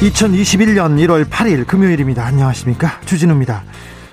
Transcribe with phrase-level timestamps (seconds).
[0.00, 2.24] 2021년 1월 8일 금요일입니다.
[2.24, 3.00] 안녕하십니까?
[3.04, 3.64] 주진우입니다.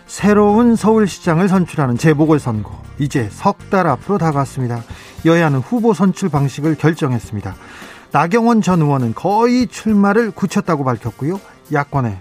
[0.06, 4.84] 새로운 서울시장을 선출하는 재보궐선거 이제 석 달 앞으로 다가왔습니다.
[5.26, 7.56] 여야는 후보 선출 방식을 결정했습니다.
[8.12, 11.40] 나경원 전 의원은 거의 출마를 굳혔다고 밝혔고요.
[11.72, 12.18] 야권의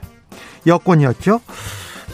[0.66, 1.40] 여권이었죠.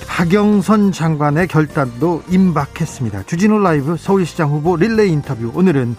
[0.06, 3.24] 박영선 장관의 결단도 임박했습니다.
[3.24, 5.96] 주진우 라이브 서울시장 후보 릴레이 인터뷰 오늘은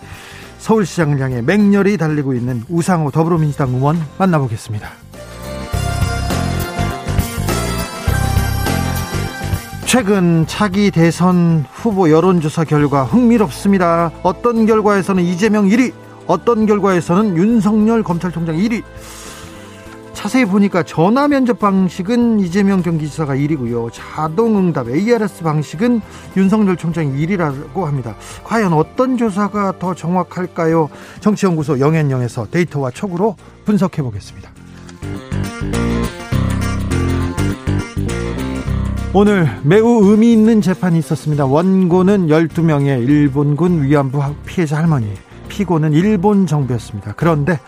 [0.59, 4.89] 서울시장을 향해 맹렬히 달리고 있는 우상호 더불어민주당 의원 만나보겠습니다.
[9.93, 14.09] 최근 차기 대선 후보 여론조사 결과 흥미롭습니다.
[14.23, 15.93] 어떤 결과에서는 이재명 1위,
[16.25, 18.81] 어떤 결과에서는 윤석열 검찰총장 1위.
[20.13, 23.91] 자세히 보니까 전화 면접 방식은 이재명 경기지사가 1위고요.
[23.93, 26.01] 자동응답 ARS 방식은
[26.37, 28.15] 윤석열 총장이 1위라고 합니다.
[28.43, 30.89] 과연 어떤 조사가 더 정확할까요?
[31.19, 33.35] 정치연구소 영앤영에서 데이터와 촉으로
[33.65, 34.49] 분석해 보겠습니다.
[39.15, 41.45] 오늘 매우 의미 있는 재판이 있었습니다.
[41.45, 45.13] 원고는 12명의 일본군 위안부 피해자 할머니,
[45.49, 47.13] 피고는 일본 정부였습니다.
[47.15, 47.59] 그런데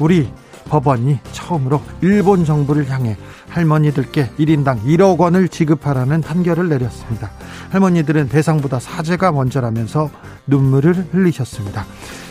[0.00, 0.28] 우리
[0.64, 3.16] 법원이 처음으로 일본 정부를 향해
[3.48, 7.30] 할머니들께 1인당 1억 원을 지급하라는 판결을 내렸습니다.
[7.70, 10.10] 할머니들은 대상보다 사죄가 먼저라면서
[10.48, 11.86] 눈물을 흘리셨습니다.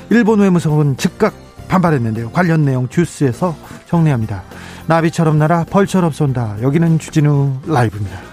[0.10, 1.34] 일본 외무성은 즉각
[1.70, 2.32] 반발했는데요.
[2.32, 3.56] 관련 내용 주스에서
[3.88, 4.44] 정리합니다.
[4.88, 6.58] 나비처럼 날아 벌처럼 쏜다.
[6.62, 8.31] 여기는 주진우 라이브입니다.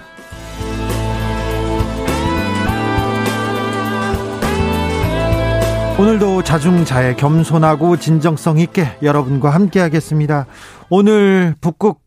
[5.98, 10.47] 오늘도 자중자애 겸손하고 진정성 있게 여러분과 함께 하겠습니다.
[10.91, 11.98] 오늘 북극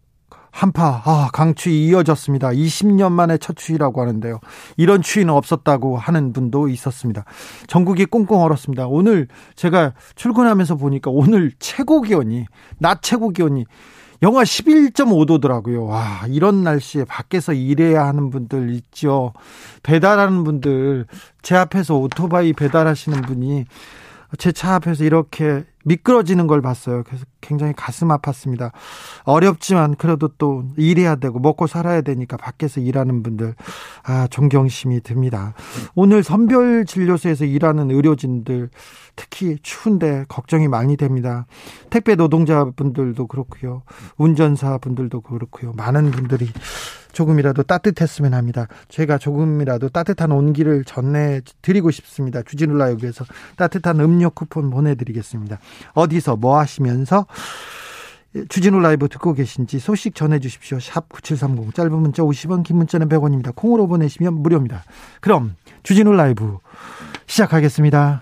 [0.49, 2.51] 한파 아, 강추위 이어졌습니다.
[2.51, 4.39] 20년 만에 첫 추위라고 하는데요.
[4.77, 7.25] 이런 추위는 없었다고 하는 분도 있었습니다.
[7.67, 8.87] 전국이 꽁꽁 얼었습니다.
[8.87, 12.45] 오늘 제가 출근하면서 보니까 오늘 최고 기온이
[12.79, 13.65] 낮 최고 기온이
[14.21, 15.87] 영하 11.5도더라고요.
[15.87, 19.33] 와, 이런 날씨에 밖에서 일해야 하는 분들 있죠.
[19.81, 21.07] 배달하는 분들,
[21.41, 23.65] 제 앞에서 오토바이 배달하시는 분이
[24.37, 27.03] 제 차 앞에서 이렇게 미끄러지는 걸 봤어요.
[27.05, 28.71] 그래서 굉장히 가슴 아팠습니다.
[29.23, 33.55] 어렵지만 그래도 또 일해야 되고 먹고 살아야 되니까 밖에서 일하는 분들
[34.03, 35.53] 아 존경심이 듭니다.
[35.95, 38.69] 오늘 선별 진료소에서 일하는 의료진들
[39.15, 41.45] 특히 추운데 걱정이 많이 됩니다.
[41.89, 43.81] 택배 노동자분들도 그렇고요.
[44.17, 45.73] 운전사분들도 그렇고요.
[45.73, 46.47] 많은 분들이
[47.11, 48.67] 조금이라도 따뜻했으면 합니다.
[48.89, 52.41] 제가 조금이라도 따뜻한 온기를 전해 드리고 싶습니다.
[52.43, 53.25] 주진우 라이브에서
[53.57, 55.59] 따뜻한 음료 쿠폰 보내드리겠습니다.
[55.93, 57.25] 어디서 뭐 하시면서
[58.47, 60.79] 주진우 라이브 듣고 계신지 소식 전해 주십시오.
[60.79, 63.53] 샵 9730 짧은 문자 50원 긴 문자는 100원입니다.
[63.55, 64.83] 콩으로 보내시면 무료입니다.
[65.19, 66.57] 그럼 주진우 라이브
[67.27, 68.21] 시작하겠습니다.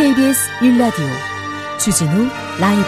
[0.00, 1.06] KBS 1라디오
[1.78, 2.26] 주진우
[2.58, 2.82] 라이브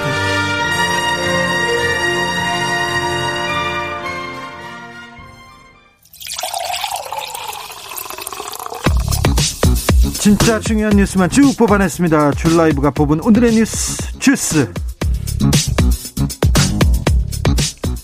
[10.15, 12.31] 진짜 중요한 뉴스만 쭉 뽑아냈습니다.
[12.31, 14.73] 줄 라이브가 뽑은 오늘의 뉴스 주스.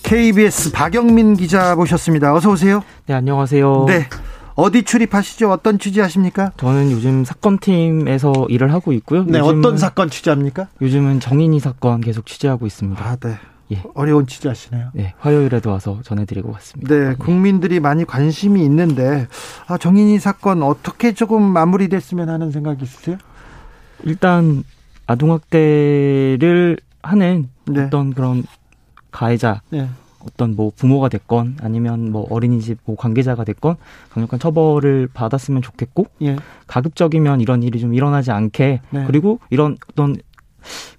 [0.03, 2.35] KBS 박영민 기자 모셨습니다.
[2.35, 2.83] 어서 오세요.
[3.07, 3.85] 네, 안녕하세요.
[3.87, 4.07] 네.
[4.59, 5.49] 어디 출입하시죠?
[5.49, 6.51] 어떤 취재하십니까?
[6.57, 9.23] 저는 요즘 사건팀에서 일을 하고 있고요.
[9.23, 10.67] 네, 어떤 사건 취재합니까?
[10.81, 13.03] 요즘은 정인이 사건 계속 취재하고 있습니다.
[13.03, 13.37] 아, 네.
[13.71, 13.83] 예.
[13.93, 14.89] 어려운 취재하시네요.
[14.93, 16.93] 네, 화요일에도 와서 전해드리고 왔습니다.
[16.93, 19.27] 네, 국민들이 많이 관심이 있는데
[19.67, 23.17] 아, 정인이 사건 어떻게 조금 마무리됐으면 하는 생각이 있으세요?
[24.03, 24.63] 일단
[25.05, 27.83] 아동학대를 하는 네.
[27.83, 28.43] 어떤 그런
[29.11, 29.87] 가해자 네.
[30.25, 33.75] 어떤 뭐 부모가 됐건 아니면 뭐 어린이집 뭐 관계자가 됐건
[34.09, 36.35] 강력한 처벌을 받았으면 좋겠고 예.
[36.67, 39.03] 가급적이면 이런 일이 좀 일어나지 않게 네.
[39.05, 40.15] 그리고 이런 어떤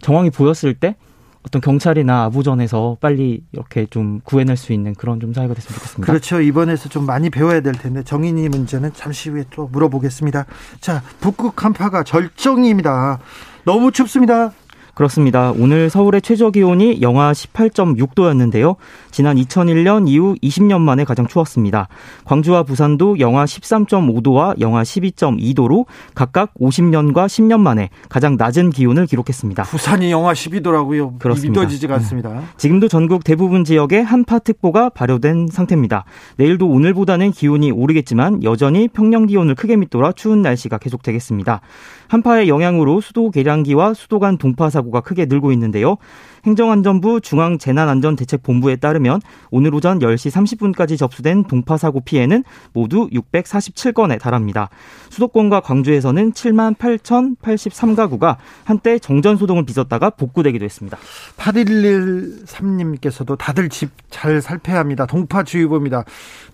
[0.01, 0.97] 정황이 보였을 때
[1.43, 6.07] 어떤 경찰이나 아부전에서 빨리 이렇게 좀 구해낼 수 있는 그런 좀 사회가 됐으면 좋겠습니다.
[6.07, 6.41] 그렇죠.
[6.41, 10.45] 이번에서 좀 많이 배워야 될 텐데 정인이 문제는 잠시 후에 또 물어보겠습니다.
[10.81, 13.21] 자, 북극 한파가 절정입니다.
[13.65, 14.53] 너무 춥습니다.
[14.95, 15.53] 그렇습니다.
[15.53, 18.77] 오늘 서울의 최저 기온이 영하 18.6도였는데요.
[19.11, 21.89] 지난 2001년 이후 20년 만에 가장 추웠습니다.
[22.25, 29.65] 광주와 부산도 영하 13.5도와 영하 12.2도로 각각 50년과 10년 만에 가장 낮은 기온을 기록했습니다.
[29.65, 31.19] 부산이 영하 12도라고요?
[31.19, 31.61] 그렇습니다.
[31.61, 32.31] 믿어지지가 않습니다.
[32.31, 32.41] 네.
[32.57, 36.05] 지금도 전국 대부분 지역에 한파특보가 발효된 상태입니다.
[36.37, 41.61] 내일도 오늘보다는 기온이 오르겠지만 여전히 평년 기온을 크게 밑돌아 추운 날씨가 계속되겠습니다.
[42.11, 45.97] 한파의 영향으로 수도 계량기와 수도 간 동파 사고가 크게 늘고 있는데요.
[46.45, 49.21] 행정안전부 중앙재난안전대책본부에 따르면
[49.51, 52.43] 오늘 오전 10시 30분까지 접수된 동파 사고 피해는
[52.73, 54.71] 모두 647건에 달합니다.
[55.11, 60.99] 수도권과 광주에서는 7만 8,083가구가 한때 정전 소동을 빚었다가 복구되기도 했습니다.
[61.37, 65.07] 8113님께서도 다들 집 잘 살펴야 합니다.
[65.07, 66.05] 동파주의보입니다.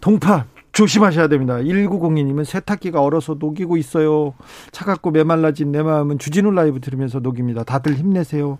[0.01, 0.45] 동파
[0.77, 1.57] 조심하셔야 됩니다.
[1.57, 4.35] 1902님은 세탁기가 얼어서 녹이고 있어요.
[4.73, 7.65] 차갑고 메말라진 내 마음은 주진우 라이브 들으면서 녹입니다.
[7.65, 8.59] 다들 힘내세요.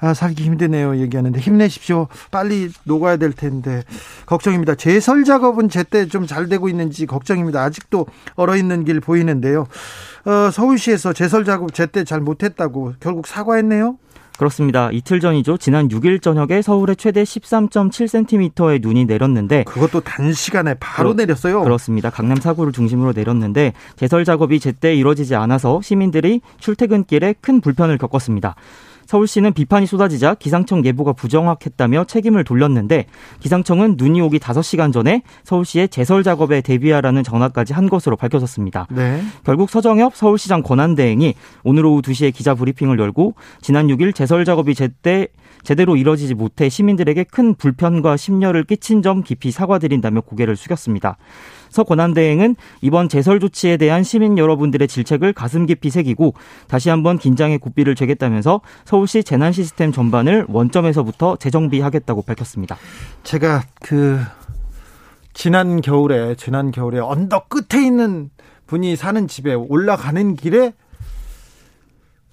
[0.00, 0.96] 아, 살기 힘드네요.
[0.96, 2.08] 얘기하는데 힘내십시오.
[2.32, 3.82] 빨리 녹아야 될 텐데
[4.26, 4.74] 걱정입니다.
[4.74, 7.62] 제설 작업은 제때 좀 잘 되고 있는지 걱정입니다.
[7.62, 9.66] 아직도 얼어 있는 길 보이는데요.
[10.24, 13.96] 어, 서울시에서 제설 작업 제때 잘 못했다고 결국 사과했네요.
[14.38, 14.90] 그렇습니다.
[14.92, 15.56] 이틀 전이죠.
[15.56, 21.62] 지난 6일 저녁에 서울에 최대 13.7cm의 눈이 내렸는데 그것도 단시간에 바로 그렇, 내렸어요.
[21.64, 22.08] 그렇습니다.
[22.08, 28.54] 강남 사구를 중심으로 내렸는데 제설 작업이 제때 이뤄지지 않아서 시민들이 출퇴근길에 큰 불편을 겪었습니다.
[29.08, 33.06] 서울시는 비판이 쏟아지자 기상청 예보가 부정확했다며 책임을 돌렸는데
[33.40, 38.86] 기상청은 눈이 오기 5시간 전에 서울시의 제설 작업에 대비하라는 전화까지 한 것으로 밝혀졌습니다.
[38.90, 39.22] 네.
[39.44, 41.34] 결국 서정엽 서울시장 권한대행이
[41.64, 45.28] 오늘 오후 2시에 기자 브리핑을 열고 지난 6일 제설 작업이 제때
[45.62, 51.16] 제대로 이뤄지지 못해 시민들에게 큰 불편과 심려를 끼친 점 깊이 사과드린다며 고개를 숙였습니다.
[51.70, 56.34] 서 권한대행은 이번 제설 조치에 대한 시민 여러분들의 질책을 가슴 깊이 새기고
[56.66, 62.76] 다시 한번 긴장의 고삐를 죄겠다면서 서울시 재난 시스템 전반을 원점에서부터 재정비하겠다고 밝혔습니다.
[63.22, 64.18] 제가 그
[65.34, 68.30] 지난 겨울에 지난 겨울에 언덕 끝에 있는
[68.66, 70.72] 분이 사는 집에 올라가는 길에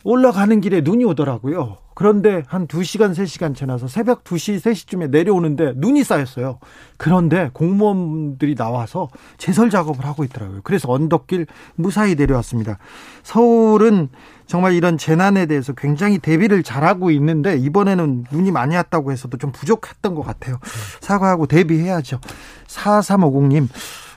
[0.03, 1.77] 올라가는 길에 눈이 오더라고요.
[1.95, 6.59] 그런데 한 2시간, 3시간 지나서 새벽 2시, 3시쯤에 내려오는데 눈이 쌓였어요.
[6.97, 10.59] 그런데 공무원들이 나와서 제설 작업을 하고 있더라고요.
[10.63, 12.77] 그래서 언덕길 무사히 내려왔습니다.
[13.23, 14.09] 서울은
[14.47, 20.15] 정말 이런 재난에 대해서 굉장히 대비를 잘하고 있는데 이번에는 눈이 많이 왔다고 해서도 좀 부족했던
[20.15, 20.59] 것 같아요.
[21.01, 22.19] 사과하고 대비해야죠.
[22.67, 23.67] 4350님.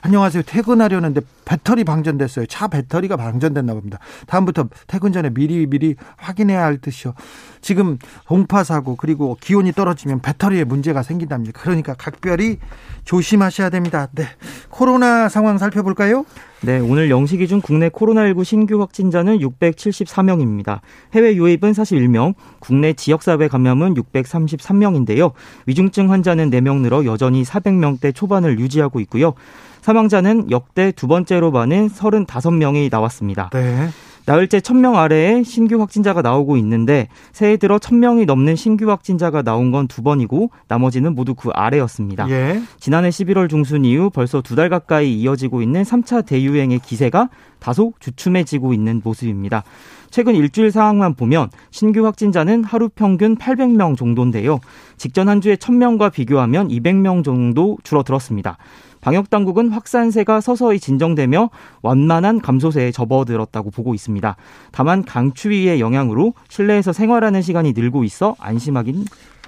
[0.01, 0.43] 안녕하세요.
[0.43, 2.45] 퇴근하려는데 배터리 방전됐어요.
[2.45, 3.99] 차 배터리가 방전됐나 봅니다.
[4.27, 7.13] 다음부터 퇴근 전에 미리 미리 확인해야 할 듯이요.
[7.61, 11.59] 지금 동파 사고 그리고 기온이 떨어지면 배터리에 문제가 생긴답니다.
[11.59, 12.59] 그러니까 각별히
[13.03, 14.07] 조심하셔야 됩니다.
[14.13, 14.25] 네.
[14.69, 16.25] 코로나 상황 살펴볼까요?
[16.61, 20.81] 네, 오늘 0시 기준 국내 코로나19 신규 확진자는 674명입니다.
[21.13, 25.31] 해외 유입은 41명, 국내 지역사회 감염은 633명인데요.
[25.67, 29.35] 위중증 환자는 4명 늘어 여전히 400명대 초반을 유지하고 있고요.
[29.81, 33.49] 사망자는 역대 두 번째로 많은 35명이 나왔습니다.
[33.53, 33.87] 네.
[34.29, 39.87] 나흘째 1000명 아래에 신규 확진자가 나오고 있는데 새해 들어 1000명이 넘는 신규 확진자가 나온 건
[39.87, 42.29] 두 번이고 나머지는 모두 그 아래였습니다.
[42.29, 42.61] 예.
[42.79, 48.73] 지난해 11월 중순 이후 벌써 두 달 가까이 이어지고 있는 3차 대유행의 기세가 다소 주춤해지고
[48.73, 49.63] 있는 모습입니다.
[50.09, 54.59] 최근 일주일 상황만 보면 신규 확진자는 하루 평균 800명 정도인데요.
[54.97, 58.57] 직전 한 주에 1000명과 비교하면 200명 정도 줄어들었습니다.
[59.01, 61.49] 방역 당국은 확산세가 서서히 진정되며
[61.81, 64.35] 완만한 감소세에 접어들었다고 보고 있습니다.
[64.71, 69.05] 다만 강추위의 영향으로 실내에서 생활하는 시간이 늘고 있어 안심하긴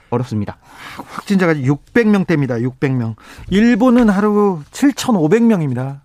[0.09, 0.57] 어렵습니다.
[0.95, 2.61] 확진자가 600명대입니다.
[2.69, 3.15] 600명.
[3.49, 6.01] 일본은 하루 7,500명입니다.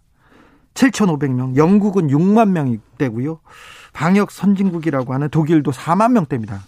[0.75, 1.57] 7,500명.
[1.57, 3.41] 영국은 6만 명대고요.
[3.97, 6.61] 방역 선진국이라고 하는 독일도 4만 명대입니다.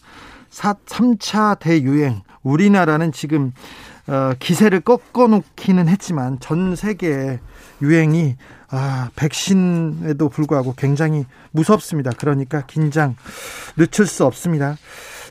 [0.49, 2.23] 4, 3차 대유행.
[2.43, 3.53] 우리나라는 지금
[4.07, 7.39] 어, 기세를 꺾어놓기는 했지만 전 세계
[7.83, 8.37] 유행이
[8.71, 12.13] 아, 백신에도 불구하고 굉장히 무섭습니다.
[12.17, 13.15] 그러니까 긴장
[13.77, 14.77] 늦출 수 없습니다.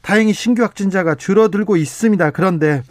[0.04, 2.30] 다행히 신규 확진자가 줄어들고 있습니다.
[2.30, 2.84] 그런데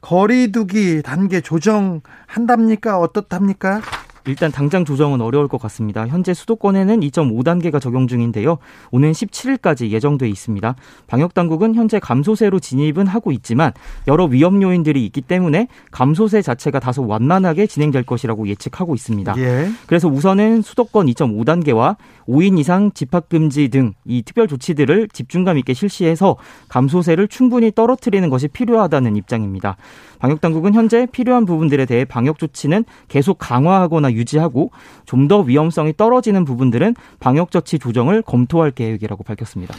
[0.00, 2.98] 거리두기 단계 조정한답니까?
[2.98, 3.82] 어떻답니까?
[4.28, 6.06] 일단 당장 조정은 어려울 것 같습니다.
[6.06, 8.58] 현재 수도권에는 2.5단계가 적용 중인데요.
[8.90, 10.74] 오는 17일까지 예정돼 있습니다.
[11.06, 13.72] 방역 당국은 현재 감소세로 진입은 하고 있지만
[14.06, 19.34] 여러 위험 요인들이 있기 때문에 감소세 자체가 다소 완만하게 진행될 것이라고 예측하고 있습니다.
[19.38, 19.70] 예.
[19.86, 21.96] 그래서 우선은 수도권 2.5단계와
[22.28, 26.36] 5인 이상 집합 금지 등 이 특별 조치들을 집중감 있게 실시해서
[26.68, 29.76] 감소세를 충분히 떨어뜨리는 것이 필요하다는 입장입니다.
[30.18, 34.70] 방역 당국은 현재 필요한 부분들에 대해 방역 조치는 계속 강화하거나 유지하고
[35.04, 39.74] 좀 더 위험성이 떨어지는 부분들은 방역 조치 조정을 검토할 계획이라고 밝혔습니다.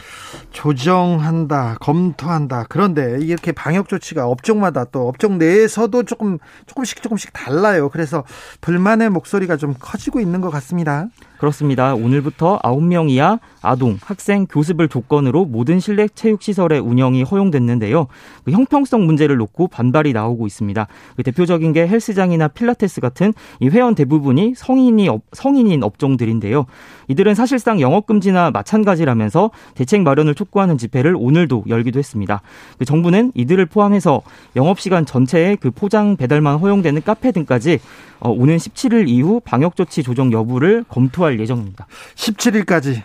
[0.52, 2.66] 조정한다, 검토한다.
[2.70, 6.38] 그런데 이렇게 방역 조치가 업종마다 또 업종 내에서도 조금
[6.68, 7.90] 조금씩 조금씩 달라요.
[7.90, 8.24] 그래서
[8.62, 11.08] 불만의 목소리가 좀 커지고 있는 것 같습니다.
[11.40, 11.96] 그렇습니다.
[11.96, 18.08] 오늘부터 9명 이하 아동, 학생, 교습을 조건으로 모든 실내 체육시설의 운영이 허용됐는데요.
[18.44, 20.88] 그 형평성 문제를 놓고 반발이 나오고 있습니다.
[21.16, 26.66] 그 대표적인 게 헬스장이나 필라테스 같은 이 회원 대부분이 성인이 성인인 업종들인데요.
[27.08, 32.42] 이들은 사실상 영업금지나 마찬가지라면서 대책 마련을 촉구하는 집회를 오늘도 열기도 했습니다.
[32.78, 34.22] 그 정부는 이들을 포함해서
[34.58, 37.80] 영업시간 전체에 그 포장 배달만 허용되는 카페 등까지
[38.20, 41.88] 어, 오는 17일 이후 방역조치 조정 여부를 검토할 예정입니다.
[42.16, 43.04] 17일까지.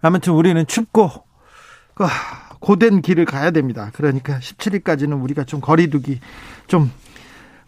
[0.00, 1.10] 아무튼 우리는 춥고,
[1.94, 2.04] 그,
[2.60, 3.90] 고된 길을 가야 됩니다.
[3.94, 6.20] 그러니까 17일까지는 우리가 좀 거리두기
[6.66, 6.90] 좀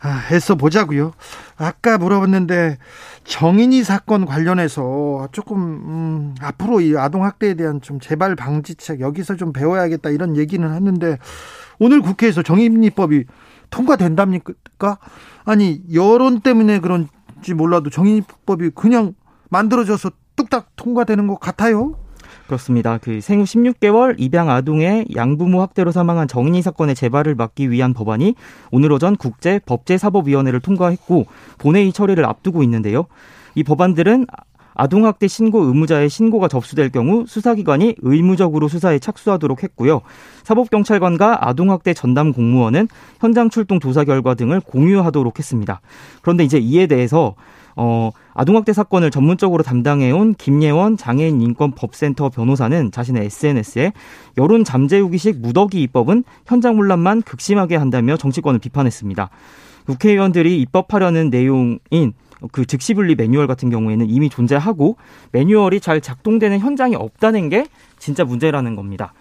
[0.01, 1.13] 아, 애써 보자고요.
[1.57, 2.79] 아까 물어봤는데
[3.25, 9.53] 정인이 사건 관련해서 조금 음, 앞으로 이 아동 학대에 대한 좀 재발 방지책 여기서 좀
[9.53, 11.19] 배워야겠다 이런 얘기는 했는데
[11.81, 13.25] 오늘 국회에서 정인이법이
[13.71, 14.99] 통과된답니까?
[15.45, 19.15] 아니 여론 때문에 그런지 몰라도 정인이법이 그냥
[19.49, 21.95] 만들어져서 뚝딱 통과되는 것 같아요.
[22.47, 22.99] 그렇습니다.
[22.99, 28.35] 그 생후 16개월 입양 아동의 양부모 학대로 사망한 정인이 사건의 재발을 막기 위한 법안이
[28.71, 31.27] 오늘 오전 국제 법제사법위원회를 통과했고
[31.59, 33.07] 본회의 처리를 앞두고 있는데요.
[33.55, 34.27] 이 법안들은
[34.79, 40.03] 아동학대 신고 의무자의 신고가 접수될 경우 수사기관이 의무적으로 수사에 착수하도록 했고요.
[40.45, 42.87] 사법경찰관과 아동학대 전담 공무원은
[43.21, 45.81] 현장 출동 조사 결과 등을 공유하도록 했습니다.
[46.23, 47.35] 그런데 이제 이에 대해서
[47.81, 53.93] 어, 아동학대 사건을 전문적으로 담당해온 김예원 장애인 인권 법센터 변호사는 자신의 SNS에
[54.37, 59.31] 여론 잠재우기식 무더기 입법은 현장 혼란만 극심하게 한다며 정치권을 비판했습니다.
[59.87, 62.15] 국회의원들이 입법하려는 내용인
[62.51, 64.97] 그 즉시 분리 매뉴얼 같은 경우에는 이미 존재하고
[65.31, 67.65] 매뉴얼이 잘 작동되는 현장이 없다는 게
[68.01, 69.13] 진짜 문제라는 겁니다.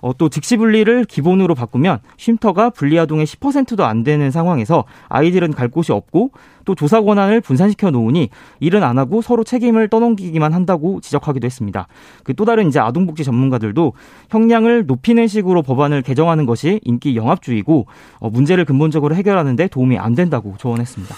[0.00, 5.92] 어, 또 즉시 분리를 기본으로 바꾸면 쉼터가 분리아동의 10%도 안 되는 상황에서 아이들은 갈 곳이
[5.92, 6.30] 없고
[6.64, 11.88] 또 조사 권한을 분산시켜 놓으니 일은 안 하고 서로 책임을 떠넘기기만 한다고 지적하기도 했습니다.
[12.22, 13.92] 그 또 다른 이제 아동복지 전문가들도
[14.30, 17.86] 형량을 높이는 식으로 법안을 개정하는 것이 인기 영합주의고
[18.18, 21.14] 어, 문제를 근본적으로 해결하는데 도움이 안 된다고 조언했습니다.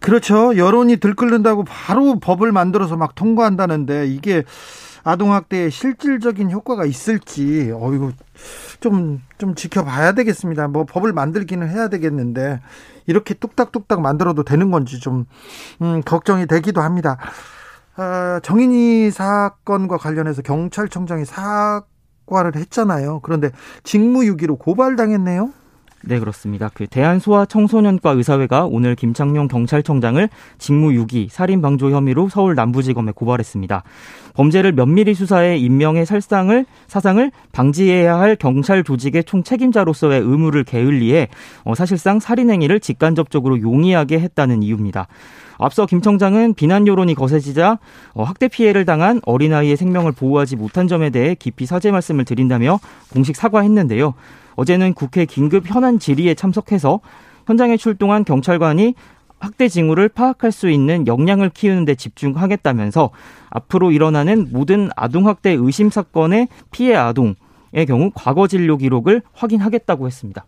[0.00, 0.56] 그렇죠.
[0.56, 4.42] 여론이 들끓는다고 바로 법을 만들어서 막 통과한다는데 이게
[5.04, 8.12] 아동학대에 실질적인 효과가 있을지 어이구
[8.80, 10.68] 좀좀 지켜봐야 되겠습니다.
[10.68, 12.60] 뭐 법을 만들기는 해야 되겠는데
[13.06, 15.26] 이렇게 뚝딱뚝딱 만들어도 되는 건지 좀
[15.80, 17.18] 음, 걱정이 되기도 합니다.
[17.96, 23.20] 아, 정인이 사건과 관련해서 경찰청장이 사과를 했잖아요.
[23.20, 23.50] 그런데
[23.84, 25.52] 직무유기로 고발당했네요.
[26.04, 26.68] 네, 그렇습니다.
[26.74, 30.28] 그 대한소아청소년과 의사회가 오늘 김창룡 경찰청장을
[30.58, 33.84] 직무유기, 살인방조 혐의로 서울 남부지검에 고발했습니다.
[34.34, 41.28] 범죄를 면밀히 수사해 인명의 살상을 사상을 방지해야 할 경찰 조직의 총 책임자로서의 의무를 게을리해
[41.64, 45.06] 어, 사실상 살인 행위를 직간접적으로 용이하게 했다는 이유입니다.
[45.58, 47.78] 앞서 김 청장은 비난 여론이 거세지자
[48.14, 52.80] 어, 학대 피해를 당한 어린아이의 생명을 보호하지 못한 점에 대해 깊이 사죄 말씀을 드린다며
[53.12, 54.14] 공식 사과했는데요.
[54.56, 57.00] 어제는 국회 긴급 현안 질의에 참석해서
[57.46, 58.94] 현장에 출동한 경찰관이
[59.42, 63.10] 학대 징후를 파악할 수 있는 역량을 키우는 데 집중하겠다면서
[63.50, 67.34] 앞으로 일어나는 모든 아동학대 의심 사건의 피해 아동의
[67.88, 70.46] 경우 과거 진료 기록을 확인하겠다고 했습니다.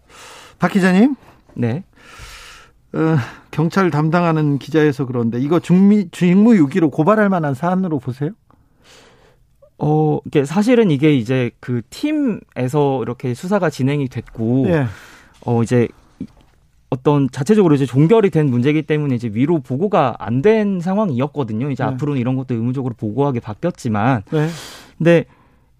[0.61, 1.17] 박 기자님?
[1.55, 1.83] 네.
[2.93, 3.17] 어,
[3.51, 8.31] 경찰 담당하는 기자에서 그런데 이거 중미, 직무유기로 고발할 만한 사안으로 보세요?
[9.79, 14.87] 어, 이게 사실은 이게 이제 그 팀에서 이렇게 수사가 진행이 됐고, 예.
[15.45, 15.89] 어, 이제
[16.91, 21.71] 어떤 자체적으로 이제 종결이 된 문제이기 때문에 이제 위로 보고가 안 된 상황이었거든요.
[21.71, 21.91] 이제 네.
[21.91, 24.49] 앞으로는 이런 것도 의무적으로 보고하게 바뀌었지만, 네.
[24.99, 25.25] 근데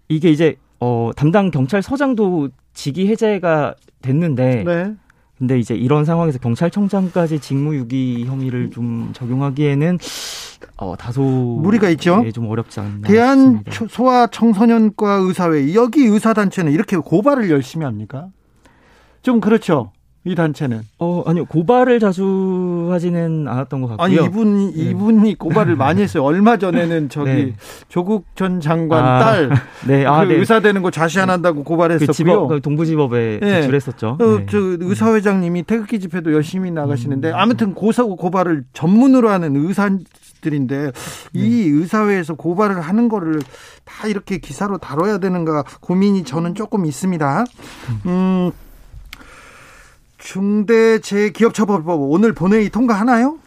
[0.09, 4.93] 이게 이제 어, 담당 경찰서장도 직위 해제가 됐는데, 네.
[5.37, 9.97] 근데 이제 이런 상황에서 경찰청장까지 직무유기 혐의를 좀 적용하기에는
[10.77, 12.23] 어, 다소 무리가 있죠.
[12.25, 13.07] 예, 좀 어렵지 않나.
[13.07, 13.93] 대한 싶습니다.
[13.93, 18.27] 소아 청소년과 의사회 여기 의사 단체는 이렇게 고발을 열심히 합니까?
[19.21, 19.91] 좀 그렇죠.
[20.27, 20.81] 이 단체는?
[20.97, 21.45] 어, 아니요.
[21.45, 24.03] 고발을 자주 하지는 않았던 것 같고요.
[24.03, 24.89] 아니, 이분, 네.
[24.89, 26.23] 이분이 고발을 많이 했어요.
[26.25, 27.53] 얼마 전에는 저기 네.
[27.89, 29.49] 조국 전 장관 아, 딸.
[29.87, 30.39] 네, 아, 그 네.
[30.39, 32.07] 의사 되는 거 자시안한다고 고발했었고요.
[32.07, 33.49] 그 집업, 그 동부지법에 네.
[33.61, 34.17] 제출했었죠.
[34.19, 34.45] 어, 네.
[34.49, 37.35] 저 의사회장님이 태극기 집회도 열심히 나가시는데 음.
[37.35, 39.91] 아무튼 고사 고발을 전문으로 하는 의사
[40.45, 40.91] 들인데
[41.33, 41.79] 이 네.
[41.79, 43.41] 의사회에서 고발을 하는 거를
[43.83, 47.45] 다 이렇게 기사로 다뤄야 되는가 고민이 저는 조금 있습니다.
[48.05, 48.51] 음.
[50.19, 53.37] 중대재해기업처벌법 오늘 본회의 통과하나요?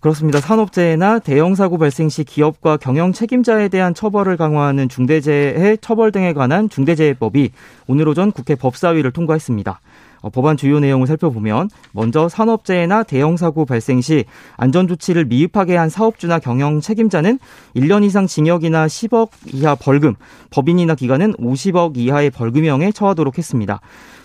[0.00, 0.40] 그렇습니다.
[0.40, 6.70] 산업재해나 대형 사고 발생 시 기업과 경영 책임자에 대한 처벌을 강화하는 중대재해 처벌 등에 관한
[6.70, 7.50] 중대재해법이
[7.86, 9.80] 오늘 오전 국회 법사위를 통과했습니다.
[10.22, 14.24] 어, 법안 주요 내용을 살펴보면 먼저 산업재해나 대형 사고 발생 시
[14.56, 17.38] 안전 조치를 미흡하게 한 사업주나 경영 책임자는
[17.76, 20.14] 1년 이상 징역이나 10억 이하 벌금,
[20.50, 23.80] 법인이나 기관은 50억 이하의 벌금형에 처하도록 했습니다.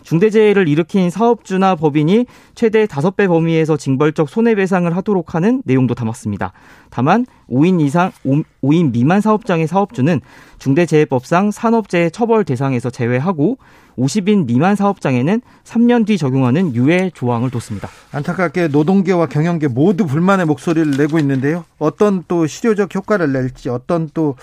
[0.06, 6.54] 중대재해를 일으킨 사업주나 법인이 최대 5배 범위에서 징벌적 손해배상을 하도록 하는 내용도 담았습니다.
[6.92, 10.22] 다만 5인 이상 5인 미만 사업장의 사업주는
[10.60, 13.58] 중대재해법상 산업재해 처벌 대상에서 제외하고
[13.98, 17.90] 50인 미만 사업장에는 3년 뒤 적용하는 유예 조항을 뒀습니다.
[18.12, 21.66] 안타깝게 노동계와 경영계 모두 불만의 목소리를 내고 있는데요.
[21.78, 24.36] 어떤 또 실효적 효과를 낼지 어떤 또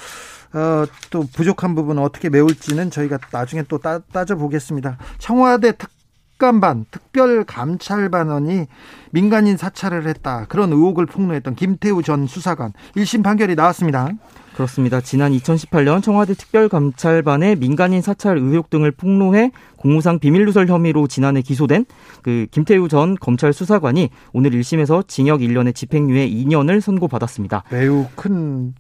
[0.54, 4.99] 어, 또 부족한 부분은 어떻게 메울지는 저희가 나중에 또 따, 따져보겠습니다.
[5.18, 5.90] 청와대 특
[6.43, 8.67] 감반 특별감찰반원이
[9.13, 10.47] 민간인 사찰을 했다.
[10.49, 14.09] 그런 의혹을 폭로했던 김태우 전 수사관 1심 판결이 나왔습니다.
[14.55, 15.01] 그렇습니다.
[15.01, 21.87] 지난 2018년 청와대 특별감찰반의 민간인 사찰 의혹 등을 폭로해 공무상 비밀누설 혐의로 지난해 기소된
[22.23, 27.63] 그 김태우 전 검찰 수사관이 오늘 1심에서 징역 1년에 집행유예 2년을 선고받았습니다.
[27.71, 28.75] 매우 큰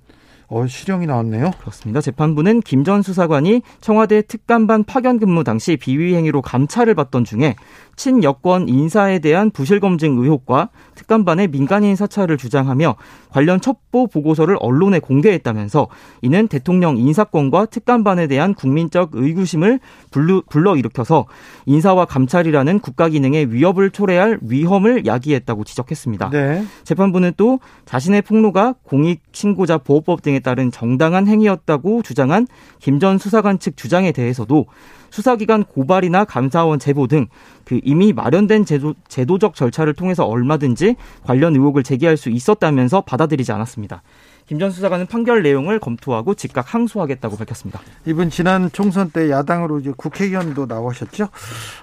[0.54, 1.50] 어, 실형이 나왔네요.
[1.60, 2.02] 그렇습니다.
[2.02, 7.54] 재판부는 김 전 수사관이 청와대 특감반 파견 근무 당시 비위 행위로 감찰을 받던 중에
[7.94, 12.96] 친여권 인사에 대한 부실 검증 의혹과 특감반의 민간인 사찰을 주장하며
[13.30, 15.86] 관련 첩보 보고서를 언론에 공개했다면서
[16.22, 19.78] 이는 대통령 인사권과 특감반에 대한 국민적 의구심을
[20.10, 21.26] 불러 일으켜서
[21.66, 26.30] 인사와 감찰이라는 국가 기능의 위협을 초래할 위험을 야기했다고 지적했습니다.
[26.30, 26.64] 네.
[26.82, 32.46] 재판부는 또 자신의 폭로가 공익 신고자 보호법 등에 따른 정당한 행위였다고 주장한
[32.78, 34.66] 김 전 수사관 측 주장에 대해서도
[35.10, 37.26] 수사기관 고발이나 감사원 제보 등
[37.64, 44.02] 그 이미 마련된 제도, 제도적 절차를 통해서 얼마든지 관련 의혹을 제기할 수 있었다면서 받아들이지 않았습니다.
[44.46, 47.80] 김전 수사관은 판결 내용을 검토하고 즉각 항소하겠다고 밝혔습니다.
[48.04, 51.28] 이분 지난 총선 때 야당으로 이제 국회의원도 나오셨죠.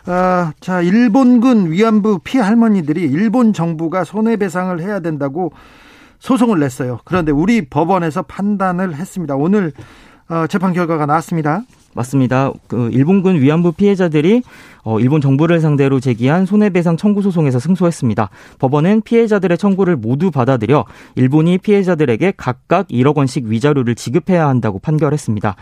[0.05, 5.53] 아, 자 일본군 위안부 피해 할머니들이 일본 정부가 손해배상을 해야 된다고
[6.19, 6.99] 소송을 냈어요.
[7.05, 9.35] 그런데 우리 법원에서 판단을 했습니다.
[9.35, 9.71] 오늘
[10.29, 11.63] 어, 재판 결과가 나왔습니다.
[11.93, 12.51] 맞습니다.
[12.67, 14.43] 그 일본군 위안부 피해자들이
[14.83, 18.29] 어, 일본 정부를 상대로 제기한 손해배상 청구 소송에서 승소했습니다.
[18.59, 25.55] 법원은 피해자들의 청구를 모두 받아들여 일본이 피해자들에게 각각 1억 원씩 위자료를 지급해야 한다고 판결했습니다.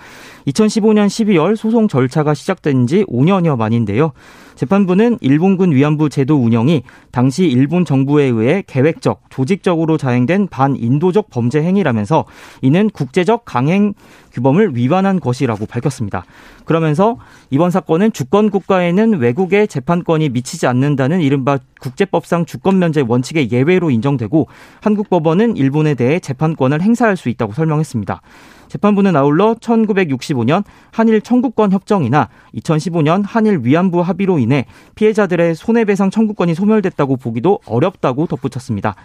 [0.48, 4.12] 2015년 12월 소송 절차가 시작된 지 5년여 만인데요.
[4.56, 12.26] 재판부는 일본군 위안부 제도 운영이 당시 일본 정부에 의해 계획적, 조직적으로 자행된 반인도적 범죄 행위라면서
[12.62, 13.94] 이는 국제적 강행
[14.34, 16.26] 규범을 위반한 것이라고 밝혔습니다.
[16.66, 17.18] 그러면서
[17.50, 24.48] 이번 사건은 주권 국가에는 외국의 재판권이 미치지 않는다는 이른바 국제법상 주권 면제 원칙의 예외로 인정되고
[24.82, 28.22] 한국 법원은 일본에 대해 재판권을 행사할 수 있다고 설명했습니다.
[28.68, 37.16] 재판부는 아울러 1965년 한일 청구권 협정이나 2015년 한일 위안부 합의로 인해 피해자들의 손해배상 청구권이 소멸됐다고
[37.16, 38.96] 보기도 어렵다고 덧붙였습니다.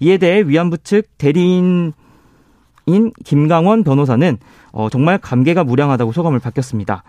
[0.00, 1.92] 이에 대해 위안부 측 대리인
[2.88, 4.38] 인 김강원 변호사는
[4.72, 7.02] 어, 정말 감개가 무량하다고 소감을 밝혔습니다.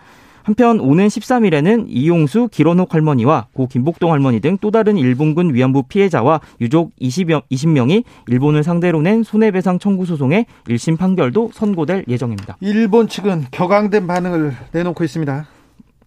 [0.43, 6.41] 한편 오는 13일에는 이용수, 기론옥 할머니와 고 김복동 할머니 등 또 다른 일본군 위안부 피해자와
[6.59, 12.57] 유족 20여, 20명이 일본을 상대로 낸 손해배상 청구 소송의 1심 판결도 선고될 예정입니다.
[12.61, 15.45] 일본 측은 격앙된 반응을 내놓고 있습니다.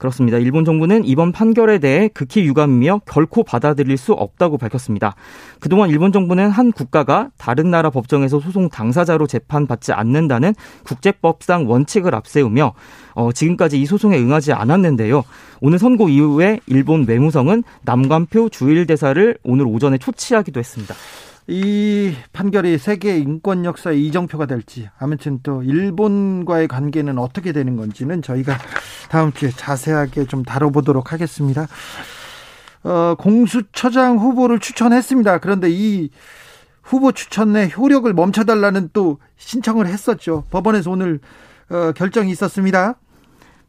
[0.02, 0.36] 그렇습니다.
[0.38, 5.14] 일본 정부는 이번 판결에 대해 극히 유감이며 결코 받아들일 수 없다고 밝혔습니다.
[5.60, 12.74] 그동안 일본 정부는 한 국가가 다른 나라 법정에서 소송 당사자로 재판받지 않는다는 국제법상 원칙을 앞세우며
[13.14, 15.22] 어, 지금까지 이 소송에 응하지 않았는데요.
[15.60, 20.96] 오늘 선고 이후에 일본 외무성은 남관표 주일 대사를 오늘 오전에 초치하기도 했습니다.
[21.48, 28.56] 이 판결이 세계 인권 역사의 이정표가 될지 아무튼 또 일본과의 관계는 어떻게 되는 건지는 저희가
[29.10, 31.66] 다음 주에 자세하게 좀 다뤄보도록 하겠습니다.
[32.84, 35.38] 어, 공수처장 후보를 추천했습니다.
[35.38, 36.10] 그런데 이
[36.82, 40.44] 후보 추천의 효력을 멈춰달라는 또 신청을 했었죠.
[40.50, 41.20] 법원에서 오늘
[41.70, 42.96] 어, 결정이 있었습니다.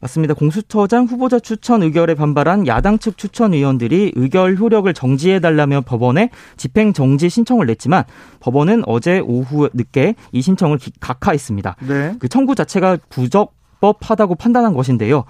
[0.04, 0.34] 맞습니다.
[0.34, 7.30] 공수처장 후보자 추천 의결에 반발한 야당 측 추천 의원들이 의결 효력을 정지해달라며 법원에 집행 정지
[7.30, 8.04] 신청을 냈지만
[8.42, 11.78] 법원은 어제 오후 늦게 이 신청을 각하했습니다.
[11.88, 12.16] 네.
[12.20, 15.24] 그 청구 자체가 부적법하다고 판단한 것인데요.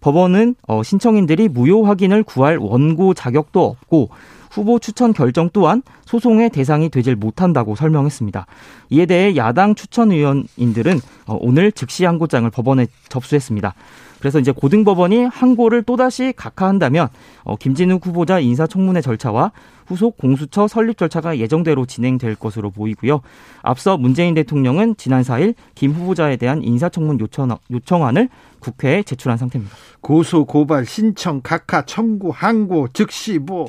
[0.00, 4.10] 법원은 어, 신청인들이 무효 확인을 구할 원고 자격도 없고
[4.50, 8.46] 후보 추천 결정 또한 소송의 대상이 되질 못한다고 설명했습니다.
[8.90, 13.74] 이에 대해 야당 추천 의원인들은 어, 오늘 즉시 항고장을 법원에 접수했습니다.
[14.18, 17.08] 그래서 이제 고등법원이 항고를 또다시 각하한다면
[17.44, 19.52] 어, 김진욱 후보자 인사청문회 절차와
[19.86, 23.22] 후속 공수처 설립 절차가 예정대로 진행될 것으로 보이고요.
[23.62, 28.28] 앞서 문재인 대통령은 지난 4일 김 후보자에 대한 인사청문 요청, 요청안을
[28.60, 29.74] 국회에 제출한 상태입니다.
[30.00, 33.68] 고소, 고발, 신청, 각하, 청구, 항고, 즉시 뭐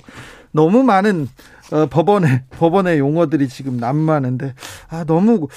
[0.52, 1.28] 너무 많은
[1.72, 4.54] 어, 법원의 법원의 용어들이 지금 난무하는데
[4.90, 5.48] 아 너무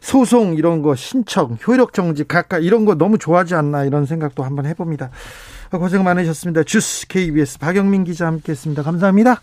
[0.00, 4.66] 소송 이런 거 신청 효력 정지 각각 이런 거 너무 좋아하지 않나 이런 생각도 한번
[4.66, 5.10] 해봅니다.
[5.70, 6.62] 아, 고생 많으셨습니다.
[6.62, 8.82] 주스 KBS 박영민 기자 함께했습니다.
[8.82, 9.40] 감사합니다.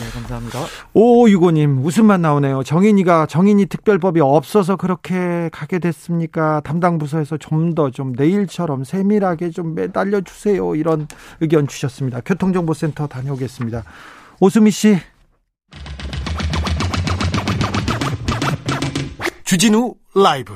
[0.00, 0.58] 네, 감사합니다.
[0.94, 2.62] 오유고님 웃음만 나오네요.
[2.62, 6.60] 정인이가 정인이 특별법이 없어서 그렇게 가게 됐습니까?
[6.64, 10.74] 담당 부서에서 좀 더좀 좀 내일처럼 세밀하게 좀 매달려 주세요.
[10.74, 11.06] 이런
[11.40, 12.22] 의견 주셨습니다.
[12.24, 13.84] 교통정보센터 다녀오겠습니다.
[14.40, 14.98] 오수미 씨.
[19.44, 20.54] 주진우 라이브.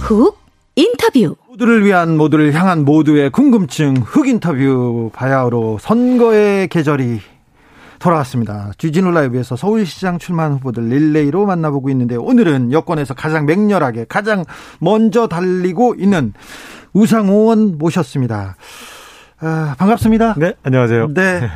[0.00, 0.38] 훅
[0.76, 1.36] 인터뷰.
[1.48, 7.20] 모두를 위한 모두를 향한 모두의 궁금증 흑 인터뷰 바야흐로 선거의 계절이
[7.98, 8.70] 돌아왔습니다.
[8.78, 14.44] 주진우 라이브에서 서울시장 출마한 후보들 릴레이로 만나보고 있는데 오늘은 여권에서 가장 맹렬하게 가장
[14.78, 16.32] 먼저 달리고 있는
[16.92, 18.56] 우상호 의원 모셨습니다.
[19.40, 20.34] 아, 반갑습니다.
[20.36, 21.14] 네, 안녕하세요.
[21.14, 21.48] 네.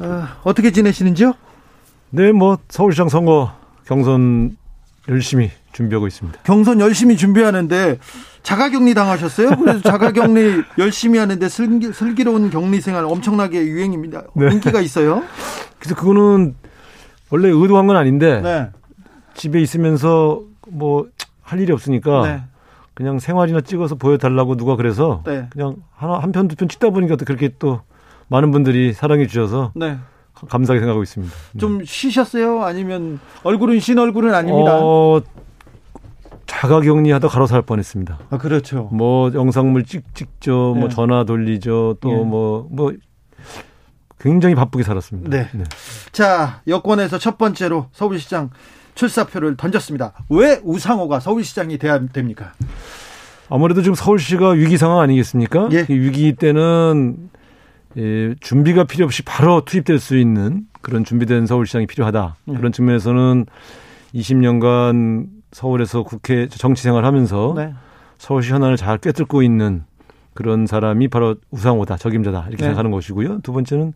[0.00, 1.34] 아, 어떻게 지내시는지요?
[2.10, 3.52] 네, 뭐 서울시장 선거
[3.86, 4.56] 경선
[5.08, 6.40] 열심히 준비하고 있습니다.
[6.44, 7.98] 경선 열심히 준비하는데
[8.42, 9.56] 자가격리 당하셨어요?
[9.56, 14.24] 그래서 자가격리 열심히 하는데 슬기, 슬기로운 격리 생활 엄청나게 유행입니다.
[14.34, 14.52] 네.
[14.52, 15.22] 인기가 있어요?
[15.78, 16.54] 그래서 그거는
[17.30, 18.70] 원래 의도한 건 아닌데 네.
[19.34, 21.06] 집에 있으면서 뭐
[21.42, 22.42] 할 일이 없으니까 네.
[22.94, 25.46] 그냥 생활이나 찍어서 보여달라고 누가 그래서 네.
[25.50, 27.80] 그냥 하나 한 편 두 편 찍다 보니까 또 그렇게 또
[28.28, 29.98] 많은 분들이 사랑해 주셔서 네.
[30.48, 31.34] 감사하게 생각하고 있습니다.
[31.58, 31.84] 좀 네.
[31.84, 32.62] 쉬셨어요?
[32.64, 34.78] 아니면 얼굴은 쉰 얼굴은 아닙니다.
[34.80, 35.20] 어,
[36.52, 38.18] 자가격리하다 가로 살 뻔했습니다.
[38.30, 38.88] 아 그렇죠.
[38.92, 40.80] 뭐 영상물 찍 찍죠, 뭐 네.
[40.80, 42.28] 뭐 전화 돌리죠, 또 뭐뭐 네.
[42.28, 42.92] 뭐, 뭐
[44.20, 45.30] 굉장히 바쁘게 살았습니다.
[45.30, 45.48] 네.
[45.52, 45.64] 네.
[46.12, 48.50] 자 여권에서 첫 번째로 서울시장
[48.94, 50.12] 출사표를 던졌습니다.
[50.28, 52.52] 왜 우상호가 서울시장이 돼야 됩니까?
[53.48, 55.70] 아무래도 지금 서울시가 위기 상황 아니겠습니까?
[55.72, 55.86] 예.
[55.88, 57.30] 위기 때는
[57.96, 62.36] 예, 준비가 필요 없이 바로 투입될 수 있는 그런 준비된 서울시장이 필요하다.
[62.48, 62.52] 예.
[62.54, 63.46] 그런 측면에서는
[64.14, 67.74] 20년간 서울에서 국회 정치 생활하면서 네.
[68.18, 69.84] 서울시 현안을 잘 꿰뚫고 있는
[70.34, 72.64] 그런 사람이 바로 우상호다, 적임자다 이렇게 네.
[72.64, 73.40] 생각하는 것이고요.
[73.42, 73.92] 두 번째는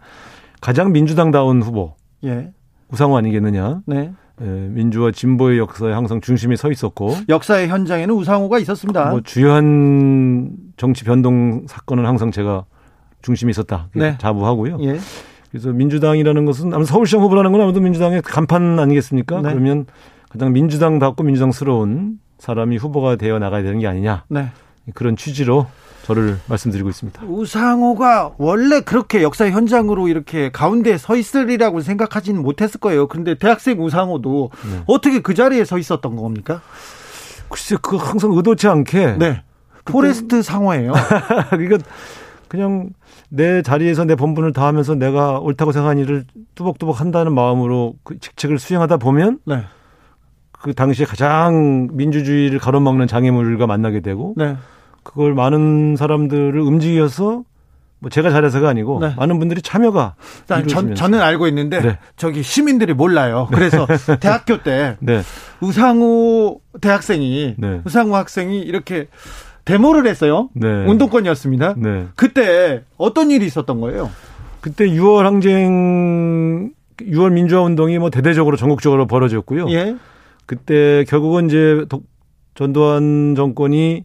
[0.61, 2.53] 가장 민주당다운 후보 예.
[2.91, 3.81] 우상호 아니겠느냐.
[3.87, 4.13] 네.
[4.43, 9.11] 예, 민주와 진보의 역사에 항상 중심에 서 있었고 역사의 현장에는 우상호가 있었습니다.
[9.11, 12.67] 뭐 주요한 정치 변동 사건은 항상 제가
[13.23, 14.17] 중심에 있었다 네.
[14.19, 14.79] 자부하고요.
[14.83, 14.99] 예.
[15.51, 19.41] 그래서 민주당이라는 것은 아무 서울시장 후보라는 건 아무래도 민주당의 간판 아니겠습니까?
[19.41, 19.49] 네.
[19.51, 19.87] 그러면
[20.29, 24.25] 가장 민주당답고 민주당스러운 사람이 후보가 되어 나가야 되는 게 아니냐.
[24.29, 24.51] 네.
[24.95, 25.67] 그런 취지로
[26.05, 27.25] 저를 말씀드리고 있습니다.
[27.25, 33.09] 우상호가 원래 그렇게 역사 현장으로 이렇게 가운데 서 있으리라고 생각하지는 못했을 거예요.
[33.09, 34.83] 그런데 대학생 우상호도 네.
[34.87, 36.61] 어떻게 그 자리에 서 있었던 겁니까?
[37.49, 39.17] 글쎄, 그 항상 의도치 않게.
[39.19, 39.43] 네.
[39.85, 40.93] 포레스트 상호예요.
[41.51, 41.79] 그러니까
[42.49, 42.91] 그냥
[43.29, 48.99] 내 자리에서 내 본분을 다하면서 내가 옳다고 생각한 일을 뚜벅뚜벅 한다는 마음으로 그 직책을 수행하다
[48.99, 49.65] 보면 네.
[50.67, 54.57] 그 당시에 가장 민주주의를 가로막는 장애물과 만나게 되고 네.
[55.05, 57.45] 그걸 많은 사람들을 움직여서
[58.01, 59.15] 뭐 제가 잘해서가 아니고 네.
[59.17, 60.17] 많은 분들이 참여가
[60.67, 61.99] 전, 저는 알고 있는데 네.
[62.17, 63.47] 저기 시민들이 몰라요.
[63.53, 63.87] 그래서
[64.19, 65.23] 대학교 때 네.
[65.61, 67.81] 우상호 대학생이 네.
[67.85, 69.07] 우상호 학생이 이렇게
[69.65, 70.49] 데모를 했어요.
[70.53, 70.67] 네.
[70.67, 71.75] 운동권이었습니다.
[71.77, 72.07] 네.
[72.17, 74.11] 그때 어떤 일이 있었던 거예요?
[74.61, 79.71] 그때 6월 항쟁 6월 민주화 운동이 뭐 대대적으로 전국적으로 벌어졌고요.
[79.71, 79.95] 예.
[80.47, 81.85] 그때 결국은 이제
[82.55, 84.05] 전두환 정권이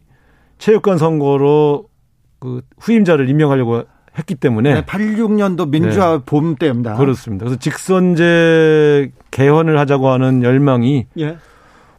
[0.58, 1.88] 체육관 선거로
[2.38, 3.84] 그 후임자를 임명하려고
[4.18, 6.22] 했기 때문에 네, 86년도 민주화 네.
[6.26, 6.96] 봄 때입니다.
[6.96, 7.44] 그렇습니다.
[7.44, 11.38] 그래서 직선제 개헌을 하자고 하는 열망이 예.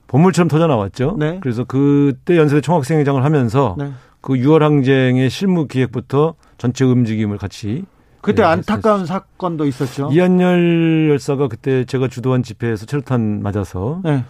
[0.07, 1.15] 보물처럼 터져 나왔죠.
[1.17, 1.39] 네.
[1.41, 3.91] 그래서 그때 연세대 총학생회장을 하면서 네.
[4.21, 7.83] 그 6월 항쟁의 실무 기획부터 전체 움직임을 같이
[8.23, 9.13] 그때 네, 안타까운 했었죠.
[9.13, 10.09] 사건도 있었죠.
[10.11, 14.23] 이한열 열사가 그때 제가 주도한 집회에서 체류탄 맞아서 네.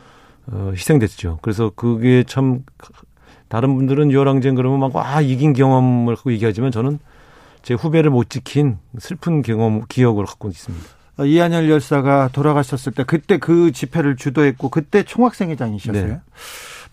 [0.47, 1.39] 어, 희생됐죠.
[1.41, 2.63] 그래서 그게 참
[3.47, 6.99] 다른 분들은 유혈항쟁 그러면 막 와 이긴 경험을 갖고 얘기하지만 저는
[7.62, 10.86] 제 후배를 못 지킨 슬픈 경험 기억을 갖고 있습니다.
[11.19, 16.08] 어, 이한열 열사가 돌아가셨을 때 그때 그 집회를 주도했고 그때 총학생회장이셨어요.
[16.08, 16.19] 네.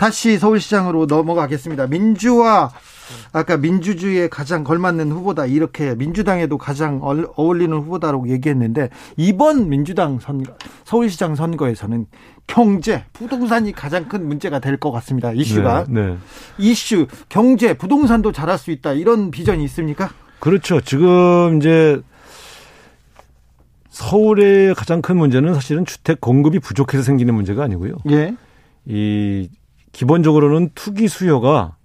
[0.01, 1.87] 다시 서울시장으로 넘어가겠습니다.
[1.89, 2.71] 민주화
[3.35, 10.43] 아까 민주주의에 가장 걸맞는 후보다 이렇게 민주당에도 가장 어울리는 후보다라고 얘기했는데 이번 민주당 선
[10.85, 12.07] 서울시장 선거에서는
[12.47, 15.33] 경제, 부동산이 가장 큰 문제가 될 것 같습니다.
[15.33, 16.17] 이슈가 네, 네.
[16.57, 20.09] 이슈 경제, 부동산도 잘할 수 있다 이런 비전이 있습니까?
[20.39, 20.81] 그렇죠.
[20.81, 22.01] 지금 이제
[23.91, 27.97] 서울의 가장 큰 문제는 사실은 주택 공급이 부족해서 생기는 문제가 아니고요.
[28.11, 28.35] 예.
[28.87, 29.51] 이
[29.93, 31.77] 기본적으로는 투기 수요가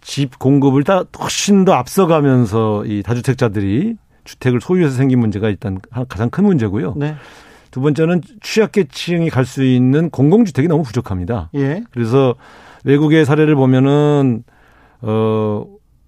[0.00, 5.78] 집 공급을 다 훨씬 더 앞서가면서 이 다주택자들이 주택을 소유해서 생긴 문제가 일단
[6.08, 6.94] 가장 큰 문제고요.
[6.96, 7.14] 네.
[7.70, 11.50] 두 번째는 취약계층이 갈 수 있는 공공주택이 너무 부족합니다.
[11.54, 11.82] 예.
[11.90, 12.34] 그래서
[12.84, 14.44] 외국의 사례를 보면은
[15.02, 15.64] 어